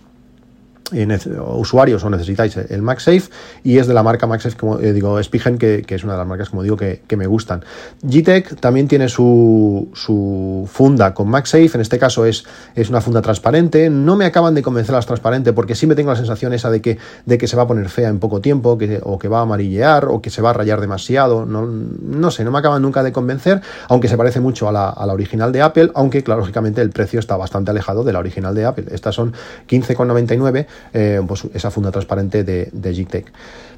usuarios 1.55 2.03
o 2.03 2.09
necesitáis 2.09 2.57
el 2.57 2.81
MagSafe 2.81 3.29
y 3.63 3.77
es 3.77 3.87
de 3.87 3.93
la 3.93 4.03
marca 4.03 4.27
MagSafe, 4.27 4.55
como 4.55 4.79
eh, 4.79 4.93
digo, 4.93 5.21
Spigen, 5.21 5.57
que, 5.57 5.83
es 5.87 6.03
una 6.03 6.13
de 6.13 6.19
las 6.19 6.27
marcas, 6.27 6.49
como 6.49 6.63
digo, 6.63 6.77
que, 6.77 7.01
me 7.17 7.25
gustan. 7.25 7.63
GTEC 8.03 8.59
también 8.59 8.87
tiene 8.87 9.09
su, 9.09 9.89
su, 9.93 10.69
funda 10.71 11.13
con 11.13 11.27
MagSafe, 11.29 11.71
en 11.73 11.81
este 11.81 11.97
caso 11.97 12.25
es, 12.25 12.45
es 12.75 12.89
una 12.89 13.01
funda 13.01 13.21
transparente, 13.21 13.89
no 13.89 14.15
me 14.15 14.25
acaban 14.25 14.53
de 14.53 14.61
convencer 14.61 14.93
las 14.93 15.07
transparentes 15.07 15.53
porque 15.53 15.73
sí 15.73 15.87
me 15.87 15.95
tengo 15.95 16.11
la 16.11 16.15
sensación 16.15 16.53
esa 16.53 16.69
de 16.69 16.81
que, 16.81 16.99
de 17.25 17.37
que 17.39 17.47
se 17.47 17.57
va 17.57 17.63
a 17.63 17.67
poner 17.67 17.89
fea 17.89 18.09
en 18.09 18.19
poco 18.19 18.39
tiempo, 18.39 18.77
que, 18.77 18.99
o 19.03 19.17
que 19.17 19.27
va 19.27 19.39
a 19.39 19.41
amarillear, 19.41 20.05
o 20.05 20.21
que 20.21 20.29
se 20.29 20.41
va 20.41 20.51
a 20.51 20.53
rayar 20.53 20.79
demasiado, 20.79 21.45
no, 21.45 21.65
no 21.65 22.31
sé, 22.31 22.43
no 22.43 22.51
me 22.51 22.59
acaban 22.59 22.81
nunca 22.81 23.01
de 23.01 23.11
convencer, 23.11 23.61
aunque 23.89 24.07
se 24.07 24.17
parece 24.17 24.39
mucho 24.39 24.69
a 24.69 24.71
la, 24.71 24.89
a 24.89 25.05
la 25.05 25.13
original 25.13 25.51
de 25.51 25.61
Apple, 25.61 25.91
aunque, 25.95 26.23
claro, 26.23 26.41
lógicamente 26.41 26.81
el 26.81 26.91
precio 26.91 27.19
está 27.19 27.35
bastante 27.35 27.71
alejado 27.71 28.03
de 28.03 28.13
la 28.13 28.19
original 28.19 28.53
de 28.53 28.65
Apple. 28.65 28.85
Estas 28.91 29.15
son 29.15 29.33
15,99 29.67 30.67
eh, 30.93 31.21
pues 31.27 31.45
esa 31.53 31.71
funda 31.71 31.91
transparente 31.91 32.43
de, 32.43 32.69
de 32.71 33.25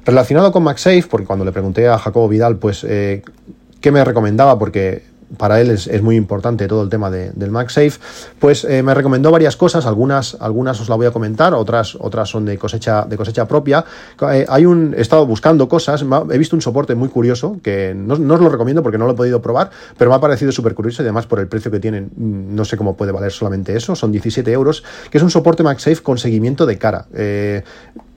Relacionado 0.04 0.52
con 0.52 0.62
MagSafe, 0.62 1.04
porque 1.10 1.26
cuando 1.26 1.44
le 1.44 1.52
pregunté 1.52 1.88
a 1.88 1.98
Jacobo 1.98 2.28
Vidal, 2.28 2.56
pues, 2.56 2.84
eh, 2.84 3.22
¿qué 3.80 3.92
me 3.92 4.04
recomendaba? 4.04 4.58
Porque 4.58 5.02
para 5.36 5.60
él 5.60 5.70
es, 5.70 6.02
muy 6.02 6.16
importante 6.16 6.66
todo 6.66 6.82
el 6.82 6.88
tema 6.88 7.10
del 7.10 7.50
MagSafe, 7.50 7.92
pues 8.38 8.64
eh, 8.64 8.82
me 8.82 8.94
recomendó 8.94 9.30
varias 9.30 9.56
cosas, 9.56 9.86
algunas, 9.86 10.36
algunas 10.40 10.80
os 10.80 10.88
la 10.88 10.96
voy 10.96 11.06
a 11.06 11.10
comentar, 11.10 11.54
otras, 11.54 11.96
otras 12.00 12.28
son 12.28 12.44
de 12.44 12.58
cosecha, 12.58 13.04
de 13.04 13.16
cosecha 13.16 13.46
propia. 13.46 13.84
Eh, 14.32 14.46
hay 14.48 14.66
un, 14.66 14.94
he 14.96 15.00
estado 15.00 15.26
buscando 15.26 15.68
cosas, 15.68 16.04
he 16.30 16.38
visto 16.38 16.56
un 16.56 16.62
soporte 16.62 16.94
muy 16.94 17.08
curioso, 17.08 17.58
que 17.62 17.94
no, 17.94 18.14
os 18.14 18.40
lo 18.40 18.48
recomiendo 18.48 18.82
porque 18.82 18.98
no 18.98 19.06
lo 19.06 19.12
he 19.12 19.16
podido 19.16 19.40
probar, 19.40 19.70
pero 19.96 20.10
me 20.10 20.16
ha 20.16 20.20
parecido 20.20 20.52
súper 20.52 20.74
curioso 20.74 21.02
y 21.02 21.04
además 21.04 21.26
por 21.26 21.40
el 21.40 21.48
precio 21.48 21.70
que 21.70 21.80
tienen, 21.80 22.10
mm, 22.16 22.54
no 22.54 22.64
sé 22.64 22.76
cómo 22.76 22.96
puede 22.96 23.12
valer 23.12 23.32
solamente 23.32 23.76
eso, 23.76 23.94
son 23.94 24.12
17 24.12 24.50
euros, 24.52 24.82
que 25.10 25.18
es 25.18 25.24
un 25.24 25.30
soporte 25.30 25.62
MagSafe 25.62 26.02
con 26.02 26.18
seguimiento 26.18 26.66
de 26.66 26.78
cara. 26.78 27.06
Eh, 27.14 27.62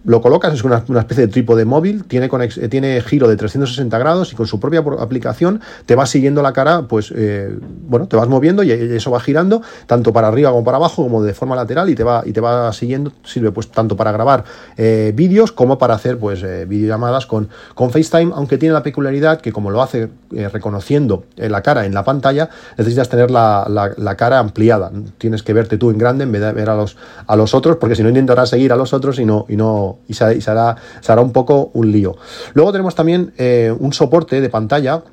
lo 0.05 0.21
colocas, 0.21 0.53
es 0.53 0.63
una, 0.63 0.83
especie 0.99 1.27
de 1.27 1.31
trípode 1.31 1.65
móvil, 1.65 2.03
tiene, 2.03 2.29
tiene 2.69 3.01
giro 3.01 3.27
de 3.27 3.37
360 3.37 3.97
grados 3.97 4.33
y 4.33 4.35
con 4.35 4.47
su 4.47 4.59
propia 4.59 4.83
aplicación 4.99 5.61
te 5.85 5.95
va 5.95 6.05
siguiendo 6.05 6.41
la 6.41 6.51
cara, 6.51 6.83
pues 6.87 7.13
eh, 7.15 7.57
bueno, 7.87 8.07
te 8.07 8.17
vas 8.17 8.27
moviendo 8.27 8.63
y 8.63 8.71
eso 8.71 9.11
va 9.11 9.19
girando 9.19 9.61
tanto 9.87 10.11
para 10.11 10.27
arriba 10.27 10.51
como 10.51 10.63
para 10.63 10.77
abajo, 10.77 11.03
como 11.03 11.23
de 11.23 11.33
forma 11.33 11.55
lateral 11.55 11.89
y 11.89 11.95
te 11.95 12.03
va, 12.03 12.23
y 12.25 12.33
te 12.33 12.41
va 12.41 12.71
siguiendo, 12.73 13.13
sirve 13.23 13.51
pues 13.51 13.69
tanto 13.69 13.95
para 13.95 14.11
grabar 14.11 14.43
eh, 14.75 15.13
vídeos 15.15 15.51
como 15.51 15.77
para 15.77 15.93
hacer 15.93 16.17
pues 16.17 16.43
eh, 16.43 16.65
videollamadas 16.65 17.25
con, 17.25 17.49
con 17.73 17.89
FaceTime, 17.89 18.33
aunque 18.35 18.57
tiene 18.57 18.73
la 18.73 18.83
peculiaridad 18.83 19.39
que 19.39 19.53
como 19.53 19.71
lo 19.71 19.81
hace 19.81 20.09
reconociendo 20.51 21.25
la 21.37 21.61
cara 21.61 21.85
en 21.85 21.93
la 21.93 22.03
pantalla, 22.03 22.49
necesitas 22.77 23.07
tener 23.07 23.29
la, 23.29 23.67
la, 23.69 24.15
cara 24.15 24.39
ampliada, 24.39 24.91
tienes 25.17 25.43
que 25.43 25.53
verte 25.53 25.77
tú 25.77 25.91
en 25.91 25.97
grande 25.97 26.23
en 26.23 26.31
vez 26.31 26.41
de 26.41 26.51
ver 26.51 26.69
a 26.69 26.75
los, 26.75 26.97
a 27.27 27.35
los 27.35 27.53
otros, 27.53 27.77
porque 27.77 27.95
si 27.95 28.03
no 28.03 28.09
intentarás 28.09 28.49
seguir 28.49 28.73
a 28.73 28.75
los 28.75 28.93
otros 28.93 29.19
y 29.19 29.25
no, 29.25 29.45
y 29.47 29.55
no 29.55 29.92
y, 30.07 30.13
se, 30.13 30.23
hará, 30.49 30.75
un 31.21 31.31
poco 31.31 31.71
un 31.73 31.91
lío. 31.91 32.15
Luego 32.53 32.71
tenemos 32.71 32.95
también 32.95 33.33
eh, 33.37 33.73
un 33.77 33.93
soporte 33.93 34.41
de 34.41 34.49
pantalla 34.49 35.03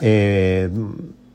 eh, 0.00 0.68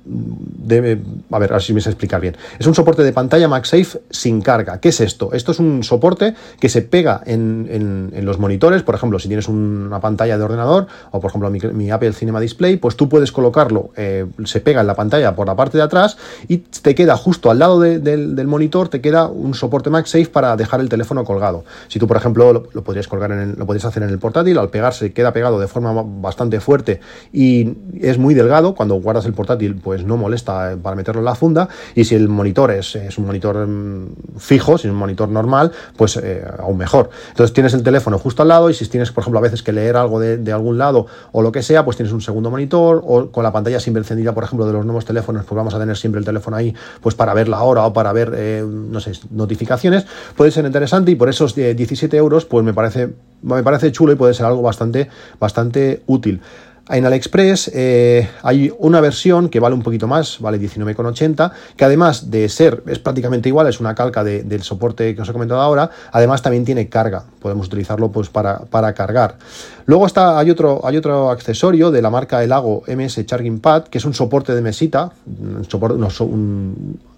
debe, 0.05 1.01
a 1.31 1.39
ver, 1.39 1.51
a 1.51 1.55
ver 1.55 1.61
si 1.61 1.73
me 1.73 1.81
sé 1.81 1.89
explicar 1.89 2.19
bien. 2.21 2.35
Es 2.59 2.67
un 2.67 2.75
soporte 2.75 3.03
de 3.03 3.13
pantalla 3.13 3.47
MagSafe 3.47 4.01
sin 4.09 4.41
carga. 4.41 4.79
¿Qué 4.79 4.89
es 4.89 4.99
esto? 5.01 5.31
Esto 5.33 5.51
es 5.51 5.59
un 5.59 5.83
soporte 5.83 6.35
que 6.59 6.69
se 6.69 6.81
pega 6.81 7.21
en, 7.25 8.11
los 8.23 8.39
monitores. 8.39 8.83
Por 8.83 8.95
ejemplo, 8.95 9.19
si 9.19 9.27
tienes 9.27 9.47
una 9.47 9.99
pantalla 9.99 10.37
de 10.37 10.43
ordenador 10.43 10.87
o, 11.11 11.19
por 11.19 11.29
ejemplo, 11.29 11.49
mi, 11.49 11.91
Apple 11.91 12.13
Cinema 12.13 12.39
Display, 12.39 12.77
pues 12.77 12.95
tú 12.95 13.09
puedes 13.09 13.31
colocarlo, 13.31 13.91
eh, 13.95 14.25
se 14.45 14.61
pega 14.61 14.81
en 14.81 14.87
la 14.87 14.95
pantalla 14.95 15.35
por 15.35 15.47
la 15.47 15.55
parte 15.55 15.77
de 15.77 15.83
atrás 15.83 16.17
y 16.47 16.57
te 16.57 16.95
queda 16.95 17.15
justo 17.17 17.51
al 17.51 17.59
lado 17.59 17.79
del 17.79 18.47
monitor, 18.47 18.89
te 18.89 19.01
queda 19.01 19.27
un 19.27 19.53
soporte 19.53 19.89
MagSafe 19.89 20.27
para 20.27 20.55
dejar 20.55 20.79
el 20.79 20.89
teléfono 20.89 21.23
colgado. 21.23 21.63
Si 21.87 21.99
tú, 21.99 22.07
por 22.07 22.17
ejemplo, 22.17 22.51
lo, 22.53 22.83
podrías 22.83 23.07
colgar 23.07 23.31
en 23.31 23.53
lo 23.57 23.65
podrías 23.65 23.85
hacer 23.85 24.03
en 24.03 24.09
el 24.09 24.19
portátil, 24.19 24.57
al 24.57 24.69
pegarse 24.69 25.13
queda 25.13 25.33
pegado 25.33 25.59
de 25.59 25.67
forma 25.67 26.03
bastante 26.03 26.59
fuerte 26.59 26.99
y 27.31 27.73
es 28.01 28.17
muy 28.17 28.33
delgado. 28.33 28.75
Cuando 28.75 28.95
guardas 28.95 29.25
el 29.25 29.33
portátil, 29.33 29.75
pues 29.75 29.92
pues 29.93 30.03
no 30.05 30.17
molesta 30.17 30.71
eh, 30.73 30.77
para 30.77 30.95
meterlo 30.95 31.21
en 31.21 31.25
la 31.25 31.35
funda 31.35 31.69
y 31.93 32.03
si 32.03 32.15
el 32.15 32.27
monitor 32.27 32.71
es, 32.71 32.95
un 33.15 33.27
monitor 33.27 33.67
mm, 33.67 34.39
fijo, 34.39 34.79
si 34.79 34.87
es 34.87 34.91
un 34.91 34.97
monitor 34.97 35.29
normal, 35.29 35.71
pues 35.95 36.17
eh, 36.17 36.43
aún 36.57 36.79
mejor. 36.79 37.11
Entonces 37.29 37.53
tienes 37.53 37.75
el 37.75 37.83
teléfono 37.83 38.17
justo 38.17 38.41
al 38.41 38.47
lado 38.47 38.71
y 38.71 38.73
si 38.73 38.87
tienes, 38.87 39.11
por 39.11 39.21
ejemplo, 39.21 39.37
a 39.37 39.43
veces 39.43 39.61
que 39.61 39.71
leer 39.71 39.95
algo 39.95 40.19
de, 40.19 40.51
algún 40.51 40.79
lado 40.79 41.05
o 41.31 41.43
lo 41.43 41.51
que 41.51 41.61
sea, 41.61 41.85
pues 41.85 41.95
tienes 41.95 42.11
un 42.11 42.21
segundo 42.21 42.49
monitor 42.49 43.03
o 43.05 43.29
con 43.29 43.43
la 43.43 43.51
pantalla 43.51 43.79
siempre 43.79 44.01
encendida, 44.01 44.33
por 44.33 44.43
ejemplo, 44.43 44.65
de 44.65 44.73
los 44.73 44.83
nuevos 44.83 45.05
teléfonos, 45.05 45.45
pues 45.45 45.55
vamos 45.55 45.75
a 45.75 45.79
tener 45.79 45.95
siempre 45.95 46.17
el 46.17 46.25
teléfono 46.25 46.57
ahí 46.57 46.73
pues 46.99 47.13
para 47.13 47.35
ver 47.35 47.47
la 47.47 47.61
hora 47.61 47.85
o 47.85 47.93
para 47.93 48.11
ver, 48.13 48.33
eh, 48.35 48.65
no 48.67 48.99
sé, 48.99 49.11
notificaciones. 49.29 50.07
Puede 50.35 50.49
ser 50.49 50.65
interesante 50.65 51.11
y 51.11 51.15
por 51.15 51.29
esos 51.29 51.53
17 51.53 52.17
euros, 52.17 52.45
pues 52.45 52.65
me 52.65 52.73
parece, 52.73 53.13
me 53.43 53.61
parece 53.61 53.91
chulo 53.91 54.13
y 54.13 54.15
puede 54.15 54.33
ser 54.33 54.47
algo 54.47 54.63
bastante, 54.63 55.09
bastante 55.39 56.01
útil. 56.07 56.41
En 56.89 57.05
AliExpress 57.05 57.71
eh, 57.73 58.27
hay 58.41 58.69
una 58.77 58.99
versión 58.99 59.47
que 59.47 59.61
vale 59.61 59.73
un 59.73 59.83
poquito 59.83 60.05
más, 60.05 60.39
vale 60.41 60.59
19,80, 60.59 61.51
que 61.77 61.85
además 61.85 62.29
de 62.29 62.49
ser, 62.49 62.83
es 62.87 62.99
prácticamente 62.99 63.47
igual, 63.47 63.67
es 63.67 63.79
una 63.79 63.95
calca 63.95 64.21
del 64.25 64.63
soporte 64.63 65.15
que 65.15 65.21
os 65.21 65.29
he 65.29 65.31
comentado 65.31 65.61
ahora, 65.61 65.89
además 66.11 66.41
también 66.41 66.65
tiene 66.65 66.89
carga, 66.89 67.23
podemos 67.39 67.67
utilizarlo 67.67 68.11
pues 68.11 68.27
para, 68.27 68.59
para 68.65 68.93
cargar. 68.93 69.37
Luego 69.85 70.05
está, 70.05 70.37
hay 70.37 70.49
otro, 70.49 70.81
hay 70.83 70.97
otro 70.97 71.31
accesorio 71.31 71.89
de 71.89 72.01
la 72.01 72.09
marca 72.09 72.43
Elago 72.43 72.83
MS 72.85 73.25
Charging 73.25 73.61
Pad, 73.61 73.85
que 73.85 73.99
es 73.99 74.03
un 74.03 74.13
soporte 74.13 74.53
de 74.53 74.61
mesita, 74.61 75.09
un 75.25 75.63
soporte, 75.69 75.97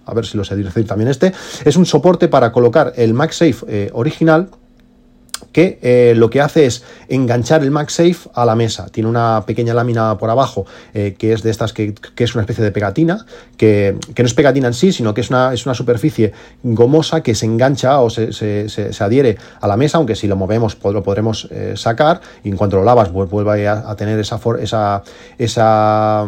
a 0.06 0.14
ver 0.14 0.26
si 0.26 0.36
lo 0.36 0.44
sé 0.44 0.54
decir 0.54 0.86
también 0.86 1.10
este, 1.10 1.32
es 1.64 1.76
un 1.76 1.86
soporte 1.86 2.28
para 2.28 2.52
colocar 2.52 2.92
el 2.94 3.14
MagSafe 3.14 3.66
eh, 3.66 3.90
original, 3.92 4.48
que 5.56 5.78
eh, 5.80 6.12
lo 6.14 6.28
que 6.28 6.42
hace 6.42 6.66
es 6.66 6.84
enganchar 7.08 7.62
el 7.62 7.70
MagSafe 7.70 8.28
a 8.34 8.44
la 8.44 8.54
mesa. 8.54 8.88
Tiene 8.90 9.08
una 9.08 9.42
pequeña 9.46 9.72
lámina 9.72 10.18
por 10.18 10.28
abajo 10.28 10.66
eh, 10.92 11.16
que 11.18 11.32
es 11.32 11.42
de 11.42 11.48
estas 11.48 11.72
que, 11.72 11.94
es 12.14 12.34
una 12.34 12.42
especie 12.42 12.62
de 12.62 12.72
pegatina, 12.72 13.24
que, 13.56 13.96
no 14.18 14.24
es 14.26 14.34
pegatina 14.34 14.66
en 14.66 14.74
sí, 14.74 14.92
sino 14.92 15.14
que 15.14 15.22
es 15.22 15.30
una, 15.30 15.54
es 15.54 15.64
una 15.64 15.74
superficie 15.74 16.34
gomosa 16.62 17.22
que 17.22 17.34
se 17.34 17.46
engancha 17.46 18.02
o 18.02 18.10
se, 18.10 18.28
adhiere 19.00 19.38
a 19.58 19.66
la 19.66 19.78
mesa, 19.78 19.96
aunque 19.96 20.14
si 20.14 20.26
lo 20.26 20.36
movemos 20.36 20.76
lo 20.84 21.02
podremos 21.02 21.48
eh, 21.50 21.72
sacar 21.74 22.20
y 22.44 22.50
en 22.50 22.58
cuanto 22.58 22.76
lo 22.76 22.84
lavas 22.84 23.10
vuelve 23.10 23.66
a, 23.66 23.96
tener 23.96 24.20
esa, 24.20 24.38
esa, 24.60 25.02
esa 25.38 26.26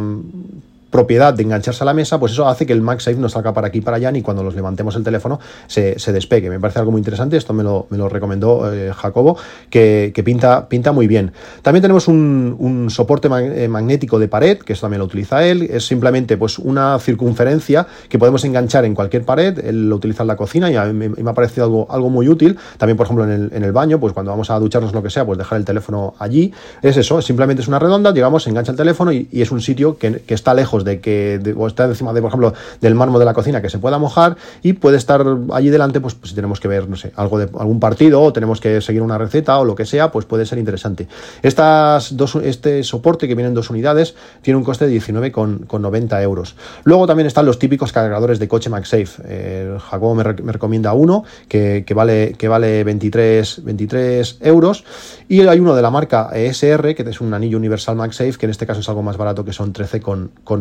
propiedad 0.90 1.35
de 1.35 1.42
engancharse 1.42 1.85
a 1.85 1.87
la 1.87 1.94
mesa, 1.94 2.18
pues 2.18 2.33
eso 2.33 2.48
hace 2.48 2.66
que 2.66 2.72
el 2.72 2.81
MagSafe 2.81 3.16
no 3.16 3.29
salga 3.29 3.53
para 3.53 3.68
aquí 3.68 3.79
y 3.79 3.81
para 3.81 3.98
allá 3.98 4.11
ni 4.11 4.22
cuando 4.22 4.42
los 4.42 4.55
levantemos 4.55 4.96
el 4.96 5.05
teléfono 5.05 5.38
se, 5.66 5.94
despegue. 6.12 6.48
Me 6.48 6.59
parece 6.59 6.79
algo 6.79 6.92
muy 6.92 7.01
interesante, 7.01 7.37
esto 7.37 7.53
me 7.53 7.62
lo, 7.62 7.87
me 7.90 7.98
lo 7.98 8.09
recomendó 8.09 8.72
eh, 8.72 8.92
Jacobo, 8.94 9.37
que, 9.70 10.12
pinta, 10.24 10.68
pinta 10.68 10.92
muy 10.92 11.07
bien. 11.07 11.33
También 11.62 11.83
tenemos 11.83 12.09
un, 12.09 12.87
soporte 12.90 13.29
eh, 13.29 13.68
magnético 13.68 14.18
de 14.18 14.29
pared, 14.29 14.59
que 14.59 14.72
eso 14.72 14.83
también 14.83 15.01
lo 15.01 15.05
utiliza 15.05 15.44
él, 15.44 15.62
es 15.62 15.87
simplemente 15.87 16.37
pues 16.37 16.59
una 16.59 16.98
circunferencia 16.98 17.87
que 18.09 18.18
podemos 18.18 18.44
enganchar 18.44 18.85
en 18.85 18.94
cualquier 18.94 19.24
pared, 19.24 19.59
él 19.64 19.88
lo 19.88 19.96
utiliza 19.96 20.22
en 20.22 20.29
la 20.29 20.37
cocina 20.37 20.70
y 20.70 20.77
a 20.77 20.87
mí 20.87 21.09
me, 21.09 21.31
ha 21.31 21.35
parecido 21.35 21.64
algo, 21.64 21.87
algo 21.90 22.09
muy 22.09 22.29
útil, 22.29 22.59
también 22.79 22.96
por 22.96 23.07
ejemplo 23.07 23.24
en 23.24 23.31
el, 23.31 23.51
en 23.53 23.64
el 23.64 23.72
baño, 23.72 24.01
pues 24.01 24.12
cuando 24.14 24.31
vamos 24.31 24.51
a 24.51 24.59
ducharnos 24.59 24.92
lo 24.92 25.03
que 25.03 25.11
sea, 25.11 25.27
pues 25.27 25.38
dejar 25.38 25.59
el 25.59 25.64
teléfono 25.64 26.14
allí, 26.18 26.53
es 26.83 26.96
eso, 26.96 27.20
simplemente 27.20 27.62
es 27.62 27.68
una 27.68 27.79
redonda, 27.79 28.12
digamos, 28.12 28.46
engancha 28.46 28.72
el 28.72 28.79
teléfono 28.79 29.12
y, 29.12 29.29
es 29.38 29.53
un 29.53 29.61
sitio 29.61 29.96
que, 29.96 30.20
que 30.20 30.35
está 30.35 30.53
lejos 30.53 30.78
de 30.85 31.01
que 31.01 31.41
o 31.57 31.67
está 31.67 31.85
encima 31.85 32.12
de, 32.12 32.21
por 32.21 32.29
ejemplo, 32.29 32.55
del 32.81 32.95
mármol 32.95 33.19
de 33.19 33.25
la 33.25 33.35
cocina 33.35 33.62
que 33.62 33.71
se 33.71 33.79
pueda 33.79 33.99
mojar 33.99 34.37
y 34.62 34.75
puede 34.75 34.97
estar 34.97 35.25
allí 35.53 35.71
delante, 35.71 36.01
pues, 36.01 36.14
pues, 36.14 36.31
si 36.31 36.35
tenemos 36.35 36.61
que 36.61 36.69
ver, 36.69 36.88
no 36.88 36.97
sé, 36.97 37.12
algo 37.17 37.38
de 37.38 37.49
algún 37.59 37.81
partido 37.81 38.23
o 38.23 38.33
tenemos 38.33 38.61
que 38.61 38.81
seguir 38.81 39.03
una 39.03 39.19
receta 39.19 39.59
o 39.59 39.64
lo 39.64 39.75
que 39.75 39.87
sea, 39.87 40.11
pues 40.11 40.27
puede 40.27 40.47
ser 40.47 40.59
interesante. 40.59 41.09
Estas 41.43 42.17
dos, 42.17 42.37
este 42.37 42.83
soporte 42.85 43.29
que 43.29 43.35
viene 43.35 43.49
en 43.49 43.55
dos 43.55 43.71
unidades 43.71 44.14
tiene 44.43 44.57
un 44.57 44.64
coste 44.64 44.87
de 44.87 44.99
19,90 44.99 46.23
euros. 46.23 46.57
Luego 46.85 47.07
también 47.07 47.27
están 47.27 47.47
los 47.47 47.59
típicos 47.59 47.93
cargadores 47.93 48.38
de 48.38 48.49
coche 48.49 48.71
MagSafe. 48.71 49.23
Eh, 49.25 49.79
Jacobo 49.79 50.14
me, 50.14 50.23
recomienda 50.23 50.93
uno 50.93 51.25
que, 51.49 51.85
vale, 51.95 52.35
que 52.37 52.49
vale 52.49 52.85
23, 52.85 53.64
23 53.64 54.38
euros 54.41 54.85
y 55.29 55.41
hay 55.47 55.61
uno 55.61 55.75
de 55.75 55.83
la 55.83 55.91
marca 55.91 56.31
ESR 56.35 56.95
que 56.95 57.05
es 57.09 57.21
un 57.21 57.35
anillo 57.35 57.59
universal 57.59 57.97
MagSafe 57.97 58.35
que 58.38 58.47
en 58.47 58.51
este 58.51 58.67
caso 58.67 58.81
es 58.81 58.88
algo 58.88 59.03
más 59.03 59.17
barato 59.17 59.45
que 59.45 59.53
son 59.53 59.73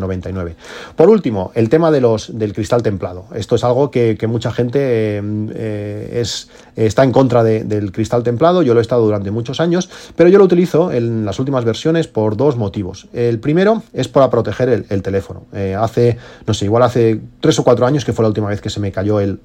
13,99 0.07 0.55
por 0.95 1.09
último, 1.09 1.51
el 1.55 1.69
tema 1.69 1.91
de 1.91 2.01
los, 2.01 2.37
del 2.37 2.53
cristal 2.53 2.83
templado. 2.83 3.25
Esto 3.35 3.55
es 3.55 3.63
algo 3.63 3.91
que, 3.91 4.17
mucha 4.27 4.51
gente 4.51 4.79
eh, 4.81 6.19
es, 6.21 6.49
está 6.75 7.03
en 7.03 7.11
contra 7.11 7.43
del 7.43 7.91
cristal 7.91 8.23
templado. 8.23 8.61
Yo 8.61 8.73
lo 8.73 8.79
he 8.79 8.81
estado 8.81 9.05
durante 9.05 9.31
muchos 9.31 9.59
años, 9.59 9.89
pero 10.15 10.29
yo 10.29 10.37
lo 10.37 10.45
utilizo 10.45 10.91
en 10.91 11.25
las 11.25 11.39
últimas 11.39 11.65
versiones 11.65 12.07
por 12.07 12.37
dos 12.37 12.57
motivos. 12.57 13.07
El 13.13 13.39
primero 13.39 13.83
es 13.93 14.07
para 14.07 14.29
proteger 14.29 14.85
el, 14.89 15.01
teléfono. 15.01 15.43
Eh, 15.53 15.75
hace, 15.79 16.17
no 16.45 16.53
sé, 16.53 16.65
igual 16.65 16.83
hace 16.83 17.21
tres 17.39 17.57
o 17.59 17.63
cuatro 17.63 17.85
años 17.85 18.03
que 18.03 18.13
fue 18.13 18.23
la 18.23 18.29
última 18.29 18.49
vez 18.49 18.61
que 18.61 18.69
se 18.69 18.79
me 18.79 18.91
cayó 18.91 19.19
el, 19.19 19.39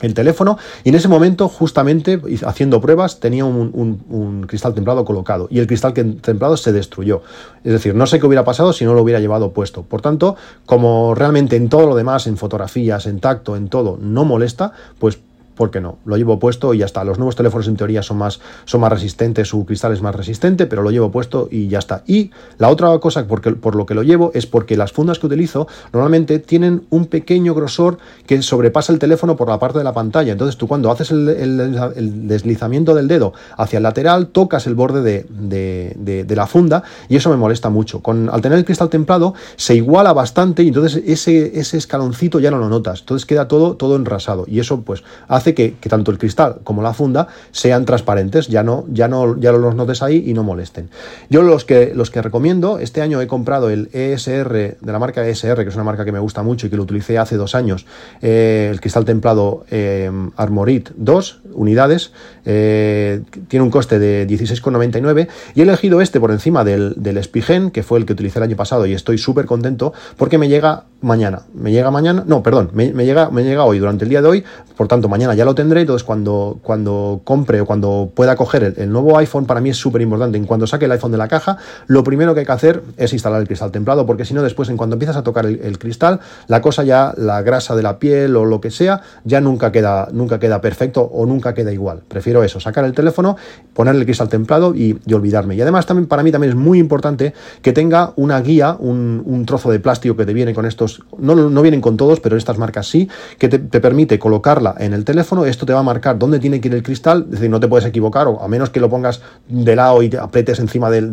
el 0.00 0.14
teléfono 0.14 0.58
y 0.84 0.90
en 0.90 0.94
ese 0.94 1.08
momento 1.08 1.48
justamente 1.48 2.20
haciendo 2.44 2.80
pruebas 2.80 3.20
tenía 3.20 3.44
un, 3.44 4.44
cristal 4.46 4.74
templado 4.74 5.04
colocado 5.04 5.48
y 5.50 5.58
el 5.58 5.66
cristal 5.66 5.92
templado 5.92 6.56
se 6.56 6.72
destruyó. 6.72 7.22
Es 7.64 7.72
decir 7.72 7.94
no 7.94 8.06
sé 8.06 8.20
qué 8.20 8.26
hubiera 8.26 8.44
pasado 8.44 8.72
si 8.72 8.84
no 8.84 8.94
lo 8.94 9.02
hubiera 9.02 9.20
llevado 9.20 9.52
puesto. 9.52 9.82
Por 9.82 10.00
tanto 10.00 10.36
como 10.66 11.14
realmente 11.14 11.56
en 11.56 11.68
todo 11.68 11.86
lo 11.86 11.94
demás 11.94 12.26
en 12.26 12.36
fotografías 12.36 13.06
en 13.06 13.20
tacto 13.20 13.56
en 13.56 13.68
todo 13.68 13.98
no 14.00 14.24
molesta 14.24 14.72
pues 14.98 15.18
¿por 15.58 15.72
qué 15.72 15.80
no? 15.80 15.98
Lo 16.04 16.16
llevo 16.16 16.38
puesto 16.38 16.72
y 16.72 16.78
ya 16.78 16.86
está. 16.86 17.02
Los 17.02 17.18
nuevos 17.18 17.34
teléfonos 17.34 17.66
en 17.66 17.76
teoría 17.76 18.00
son 18.00 18.16
más, 18.16 18.40
son 18.64 18.80
más 18.80 18.92
resistentes, 18.92 19.48
su 19.48 19.66
cristal 19.66 19.92
es 19.92 20.00
más 20.00 20.14
resistente, 20.14 20.66
pero 20.66 20.82
lo 20.82 20.92
llevo 20.92 21.10
puesto 21.10 21.48
y 21.50 21.66
ya 21.66 21.80
está. 21.80 22.04
Y 22.06 22.30
la 22.58 22.68
otra 22.68 22.96
cosa 23.00 23.26
porque, 23.26 23.50
por 23.50 23.74
lo 23.74 23.84
que 23.84 23.94
lo 23.94 24.04
llevo 24.04 24.30
es 24.34 24.46
porque 24.46 24.76
las 24.76 24.92
fundas 24.92 25.18
que 25.18 25.26
utilizo 25.26 25.66
normalmente 25.92 26.38
tienen 26.38 26.86
un 26.90 27.06
pequeño 27.06 27.54
grosor 27.54 27.98
que 28.24 28.40
sobrepasa 28.40 28.92
el 28.92 29.00
teléfono 29.00 29.34
por 29.34 29.48
la 29.48 29.58
parte 29.58 29.78
de 29.78 29.84
la 29.84 29.92
pantalla. 29.92 30.30
Entonces 30.30 30.56
tú 30.56 30.68
cuando 30.68 30.92
haces 30.92 31.10
el, 31.10 32.28
deslizamiento 32.28 32.94
del 32.94 33.08
dedo 33.08 33.32
hacia 33.56 33.78
el 33.78 33.82
lateral, 33.82 34.28
tocas 34.28 34.68
el 34.68 34.76
borde 34.76 35.02
de, 35.02 36.34
la 36.36 36.46
funda 36.46 36.84
y 37.08 37.16
eso 37.16 37.30
me 37.30 37.36
molesta 37.36 37.68
mucho. 37.68 38.00
Con, 38.00 38.30
al 38.30 38.40
tener 38.40 38.58
el 38.58 38.64
cristal 38.64 38.90
templado 38.90 39.34
se 39.56 39.74
iguala 39.74 40.12
bastante 40.12 40.62
y 40.62 40.68
entonces 40.68 41.02
ese, 41.04 41.58
ese 41.58 41.76
escaloncito 41.78 42.38
ya 42.38 42.52
no 42.52 42.58
lo 42.58 42.68
notas. 42.68 43.00
Entonces 43.00 43.26
queda 43.26 43.48
todo, 43.48 43.74
todo 43.74 43.96
enrasado 43.96 44.44
y 44.46 44.60
eso 44.60 44.82
pues 44.82 45.02
hace 45.26 45.47
que, 45.54 45.74
tanto 45.88 46.10
el 46.10 46.18
cristal 46.18 46.58
como 46.64 46.82
la 46.82 46.92
funda 46.94 47.28
sean 47.50 47.84
transparentes, 47.84 48.48
ya 48.48 48.62
no, 48.62 48.84
ya 48.92 49.08
no, 49.08 49.38
ya 49.38 49.52
los 49.52 49.74
notes 49.74 50.02
ahí 50.02 50.24
y 50.26 50.34
no 50.34 50.42
molesten. 50.42 50.90
Yo 51.30 51.42
los 51.42 51.64
que, 51.64 51.92
los 51.94 52.10
que 52.10 52.22
recomiendo, 52.22 52.78
este 52.78 53.02
año 53.02 53.20
he 53.20 53.26
comprado 53.26 53.70
el 53.70 53.88
ESR 53.92 54.78
de 54.80 54.92
la 54.92 54.98
marca 54.98 55.26
ESR, 55.26 55.62
que 55.62 55.68
es 55.68 55.74
una 55.74 55.84
marca 55.84 56.04
que 56.04 56.12
me 56.12 56.18
gusta 56.18 56.42
mucho 56.42 56.66
y 56.66 56.70
que 56.70 56.76
lo 56.76 56.82
utilicé 56.82 57.18
hace 57.18 57.36
dos 57.36 57.54
años, 57.54 57.86
eh, 58.20 58.68
el 58.70 58.80
cristal 58.80 59.04
templado 59.04 59.64
eh, 59.70 60.10
Armorit 60.36 60.90
2 60.96 61.40
unidades, 61.52 62.12
tiene 62.48 63.62
un 63.62 63.70
coste 63.70 63.98
de 63.98 64.26
16,99 64.26 65.28
y 65.54 65.60
he 65.60 65.62
elegido 65.64 66.00
este 66.00 66.18
por 66.18 66.30
encima 66.30 66.64
del, 66.64 66.94
del 66.96 67.22
Spigen, 67.22 67.70
que 67.70 67.82
fue 67.82 67.98
el 67.98 68.06
que 68.06 68.14
utilicé 68.14 68.38
el 68.38 68.44
año 68.44 68.56
pasado 68.56 68.86
y 68.86 68.94
estoy 68.94 69.18
súper 69.18 69.46
contento 69.46 69.92
porque 70.16 70.38
me 70.38 70.48
llega 70.48 70.84
mañana. 71.00 71.42
Me 71.54 71.70
llega 71.70 71.90
mañana, 71.90 72.24
no, 72.26 72.42
perdón, 72.42 72.70
me, 72.72 72.90
llega, 73.04 73.30
me 73.30 73.44
llega 73.44 73.64
hoy, 73.64 73.78
durante 73.78 74.04
el 74.04 74.10
día 74.10 74.22
de 74.22 74.28
hoy, 74.28 74.44
por 74.76 74.88
tanto 74.88 75.08
mañana 75.08 75.34
ya 75.34 75.44
lo 75.44 75.54
tendré, 75.54 75.82
entonces 75.82 76.04
cuando, 76.04 76.58
cuando 76.62 77.20
compre 77.24 77.60
o 77.60 77.66
cuando 77.66 78.10
pueda 78.14 78.34
coger 78.36 78.74
el, 78.76 78.90
nuevo 78.90 79.16
iPhone, 79.18 79.46
para 79.46 79.60
mí 79.60 79.70
es 79.70 79.76
súper 79.76 80.02
importante, 80.02 80.38
en 80.38 80.44
cuanto 80.44 80.66
saque 80.66 80.86
el 80.86 80.92
iPhone 80.92 81.12
de 81.12 81.18
la 81.18 81.28
caja, 81.28 81.58
lo 81.86 82.02
primero 82.02 82.34
que 82.34 82.40
hay 82.40 82.46
que 82.46 82.52
hacer 82.52 82.82
es 82.96 83.12
instalar 83.12 83.40
el 83.40 83.46
cristal 83.46 83.70
templado, 83.70 84.06
porque 84.06 84.24
si 84.24 84.34
no 84.34 84.42
después 84.42 84.68
en 84.68 84.76
cuanto 84.76 84.94
empiezas 84.94 85.16
a 85.16 85.22
tocar 85.22 85.46
el, 85.46 85.78
cristal, 85.78 86.20
la 86.48 86.60
cosa 86.60 86.82
ya, 86.82 87.14
la 87.16 87.42
grasa 87.42 87.76
de 87.76 87.82
la 87.82 87.98
piel 87.98 88.34
o 88.34 88.44
lo 88.44 88.60
que 88.60 88.70
sea, 88.70 89.02
ya 89.24 89.40
nunca 89.40 89.70
queda, 89.70 90.08
nunca 90.12 90.40
queda 90.40 90.60
perfecto 90.60 91.02
o 91.02 91.26
nunca 91.26 91.54
queda 91.54 91.72
igual. 91.72 92.02
Prefiero 92.08 92.37
eso, 92.42 92.60
sacar 92.60 92.84
el 92.84 92.92
teléfono, 92.92 93.36
ponerle 93.74 94.00
el 94.00 94.06
cristal 94.06 94.28
templado 94.28 94.74
y, 94.74 94.98
olvidarme. 95.12 95.56
Y 95.56 95.60
además 95.60 95.86
también 95.86 96.06
para 96.06 96.22
mí 96.22 96.30
también 96.30 96.52
es 96.52 96.56
muy 96.56 96.78
importante 96.78 97.34
que 97.62 97.72
tenga 97.72 98.12
una 98.16 98.40
guía, 98.40 98.76
un, 98.78 99.44
trozo 99.46 99.70
de 99.70 99.80
plástico 99.80 100.16
que 100.16 100.26
te 100.26 100.34
viene 100.34 100.52
con 100.52 100.66
estos 100.66 101.02
no, 101.18 101.34
no 101.34 101.62
vienen 101.62 101.80
con 101.80 101.96
todos, 101.96 102.20
pero 102.20 102.36
estas 102.36 102.58
marcas 102.58 102.86
sí, 102.86 103.08
que 103.38 103.48
te, 103.48 103.58
permite 103.80 104.18
colocarla 104.18 104.74
en 104.78 104.92
el 104.92 105.04
teléfono, 105.04 105.44
esto 105.44 105.64
te 105.64 105.72
va 105.72 105.80
a 105.80 105.82
marcar 105.82 106.18
dónde 106.18 106.38
tiene 106.38 106.60
que 106.60 106.68
ir 106.68 106.74
el 106.74 106.82
cristal, 106.82 107.24
es 107.26 107.32
decir, 107.32 107.50
no 107.50 107.60
te 107.60 107.68
puedes 107.68 107.86
equivocar, 107.86 108.26
o 108.26 108.42
a 108.42 108.48
menos 108.48 108.70
que 108.70 108.80
lo 108.80 108.90
pongas 108.90 109.22
de 109.48 109.76
lado 109.76 110.02
y 110.02 110.08
te 110.08 110.18
apretes 110.18 110.58
encima 110.58 110.90
del, 110.90 111.12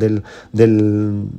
del 0.51 1.29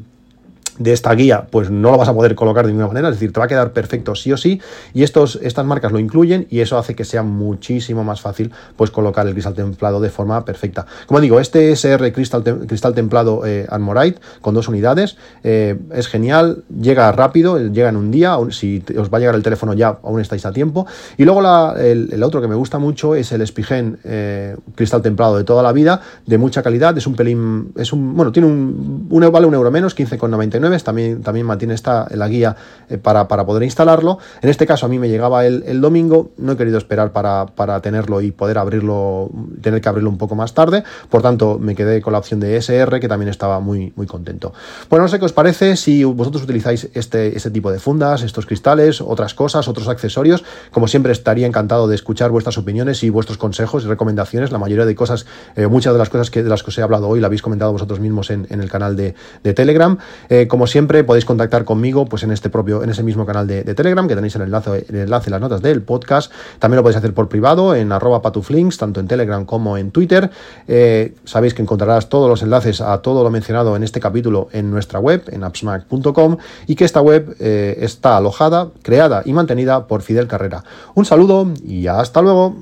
de 0.78 0.92
esta 0.92 1.14
guía, 1.14 1.46
pues 1.50 1.70
no 1.70 1.90
lo 1.90 1.98
vas 1.98 2.08
a 2.08 2.14
poder 2.14 2.34
colocar 2.34 2.66
de 2.66 2.72
ninguna 2.72 2.88
manera, 2.88 3.08
es 3.08 3.14
decir, 3.14 3.32
te 3.32 3.40
va 3.40 3.46
a 3.46 3.48
quedar 3.48 3.72
perfecto 3.72 4.14
sí 4.14 4.32
o 4.32 4.36
sí, 4.36 4.60
y 4.92 5.02
estos, 5.02 5.38
estas 5.42 5.64
marcas 5.64 5.92
lo 5.92 5.98
incluyen 5.98 6.46
y 6.50 6.60
eso 6.60 6.78
hace 6.78 6.94
que 6.94 7.04
sea 7.04 7.22
muchísimo 7.22 8.04
más 8.04 8.20
fácil 8.20 8.52
pues 8.76 8.90
colocar 8.90 9.26
el 9.26 9.32
cristal 9.32 9.54
templado 9.54 10.00
de 10.00 10.10
forma 10.10 10.44
perfecta. 10.44 10.86
Como 11.06 11.20
digo, 11.20 11.40
este 11.40 11.72
SR 11.72 12.12
cristal, 12.12 12.42
cristal 12.66 12.94
templado 12.94 13.46
eh, 13.46 13.66
Armorite 13.68 14.20
con 14.40 14.54
dos 14.54 14.68
unidades 14.68 15.16
eh, 15.42 15.78
es 15.92 16.08
genial, 16.08 16.64
llega 16.80 17.10
rápido, 17.12 17.58
llega 17.58 17.88
en 17.88 17.96
un 17.96 18.10
día, 18.10 18.36
si 18.50 18.82
os 18.98 19.12
va 19.12 19.18
a 19.18 19.20
llegar 19.20 19.34
el 19.34 19.42
teléfono 19.42 19.74
ya 19.74 19.98
aún 20.02 20.20
estáis 20.20 20.44
a 20.46 20.52
tiempo. 20.52 20.86
Y 21.16 21.24
luego 21.24 21.40
el, 21.76 22.22
otro 22.22 22.40
que 22.40 22.48
me 22.48 22.54
gusta 22.54 22.78
mucho 22.78 23.14
es 23.14 23.32
el 23.32 23.46
Spigen 23.46 23.98
eh, 24.04 24.56
cristal 24.74 25.02
templado 25.02 25.36
de 25.36 25.44
toda 25.44 25.62
la 25.62 25.72
vida, 25.72 26.00
de 26.26 26.38
mucha 26.38 26.62
calidad, 26.62 26.96
es 26.96 27.06
un 27.06 27.14
pelín, 27.14 27.72
es 27.76 27.92
un, 27.92 28.16
bueno, 28.16 28.32
tiene 28.32 28.48
un, 28.48 29.06
un 29.10 29.32
vale 29.32 29.46
un 29.46 29.54
euro 29.54 29.70
menos, 29.70 29.96
15,99 29.96 30.65
también, 30.85 31.22
también 31.22 31.46
mantiene 31.46 31.74
esta, 31.74 32.07
la 32.11 32.29
guía 32.29 32.57
eh, 32.88 32.98
para, 32.98 33.26
poder 33.26 33.62
instalarlo. 33.62 34.18
En 34.42 34.48
este 34.48 34.66
caso 34.66 34.87
a 34.87 34.88
mí 34.88 34.98
me 34.98 35.09
llegaba 35.09 35.46
el, 35.46 35.81
domingo, 35.81 36.31
no 36.37 36.52
he 36.52 36.57
querido 36.57 36.79
esperar 36.79 37.12
para, 37.12 37.81
tenerlo 37.81 38.20
y 38.20 38.33
poder 38.33 38.59
abrirlo, 38.59 39.31
tener 39.61 39.81
que 39.81 39.88
abrirlo 39.88 40.11
un 40.11 40.18
poco 40.18 40.35
más 40.35 40.55
tarde, 40.55 40.85
por 41.11 41.22
tanto 41.22 41.59
me 41.59 41.74
quedé 41.74 42.00
con 42.00 42.12
la 42.12 42.18
opción 42.18 42.40
de 42.40 42.57
SR 42.57 43.00
que 43.00 43.09
también 43.09 43.29
estaba 43.29 43.61
muy, 43.61 43.92
muy 43.96 44.07
contento. 44.07 44.52
Bueno, 44.88 45.05
no 45.05 45.09
sé 45.09 45.18
qué 45.18 45.24
os 45.24 45.33
parece 45.33 45.76
si 45.76 46.05
vosotros 46.05 46.42
utilizáis 46.42 46.88
este, 46.94 47.37
este 47.37 47.50
tipo 47.50 47.70
de 47.70 47.79
fundas, 47.79 48.22
estos 48.22 48.46
cristales, 48.46 49.00
otras 49.00 49.35
cosas, 49.35 49.68
otros 49.68 49.88
accesorios, 49.88 50.44
como 50.70 50.88
siempre 50.88 51.12
estaría 51.12 51.46
encantado 51.46 51.88
de 51.88 51.94
escuchar 51.94 52.31
vuestras 52.31 52.59
opiniones 52.59 53.02
y 53.02 53.11
vuestros 53.11 53.38
consejos 53.38 53.85
y 53.85 53.88
recomendaciones, 53.88 54.52
la 54.52 54.59
mayoría 54.59 54.85
de 54.85 54.94
cosas, 54.94 55.26
eh, 55.57 55.66
muchas 55.66 55.92
de 55.92 55.98
las 55.98 56.09
cosas 56.09 56.31
que, 56.31 56.42
de 56.42 56.48
las 56.48 56.62
que 56.62 56.70
os 56.70 56.79
he 56.79 56.83
hablado 56.83 57.09
hoy 57.09 57.20
la 57.20 57.26
habéis 57.26 57.42
comentado 57.42 57.72
vosotros 57.72 58.00
mismos 58.00 58.31
en, 58.31 58.46
el 58.48 58.70
canal 58.70 58.96
de, 58.96 59.14
Telegram. 59.55 59.98
Eh, 60.29 60.46
como 60.56 60.66
siempre, 60.66 61.04
podéis 61.04 61.26
contactar 61.26 61.66
conmigo 61.66 62.06
pues 62.06 62.22
en 62.22 62.30
este 62.30 62.48
propio, 62.48 62.82
en 62.82 62.88
ese 62.88 63.02
mismo 63.02 63.26
canal 63.26 63.46
de, 63.46 63.62
Telegram, 63.74 64.08
que 64.08 64.14
tenéis 64.14 64.36
el 64.36 64.40
enlace, 64.40 64.86
el 64.88 64.96
enlace 64.96 65.28
en 65.28 65.32
las 65.32 65.40
notas 65.42 65.60
del 65.60 65.82
podcast. 65.82 66.32
También 66.58 66.76
lo 66.76 66.82
podéis 66.82 66.96
hacer 66.96 67.12
por 67.12 67.28
privado 67.28 67.74
en 67.74 67.92
arroba 67.92 68.22
patuflinks, 68.22 68.78
tanto 68.78 68.98
en 69.00 69.06
Telegram 69.06 69.44
como 69.44 69.76
en 69.76 69.90
Twitter. 69.90 70.30
Eh, 70.66 71.14
sabéis 71.26 71.52
que 71.52 71.60
encontrarás 71.60 72.08
todos 72.08 72.30
los 72.30 72.42
enlaces 72.42 72.80
a 72.80 73.02
todo 73.02 73.22
lo 73.22 73.28
mencionado 73.28 73.76
en 73.76 73.82
este 73.82 74.00
capítulo 74.00 74.48
en 74.50 74.70
nuestra 74.70 74.98
web, 74.98 75.24
en 75.30 75.44
appsmac.com, 75.44 76.38
y 76.66 76.74
que 76.74 76.86
esta 76.86 77.02
web 77.02 77.36
eh, 77.38 77.76
está 77.80 78.16
alojada, 78.16 78.70
creada 78.80 79.20
y 79.26 79.34
mantenida 79.34 79.86
por 79.86 80.00
Fidel 80.00 80.26
Carrera. 80.26 80.64
Un 80.94 81.04
saludo 81.04 81.52
y 81.66 81.86
hasta 81.86 82.22
luego. 82.22 82.56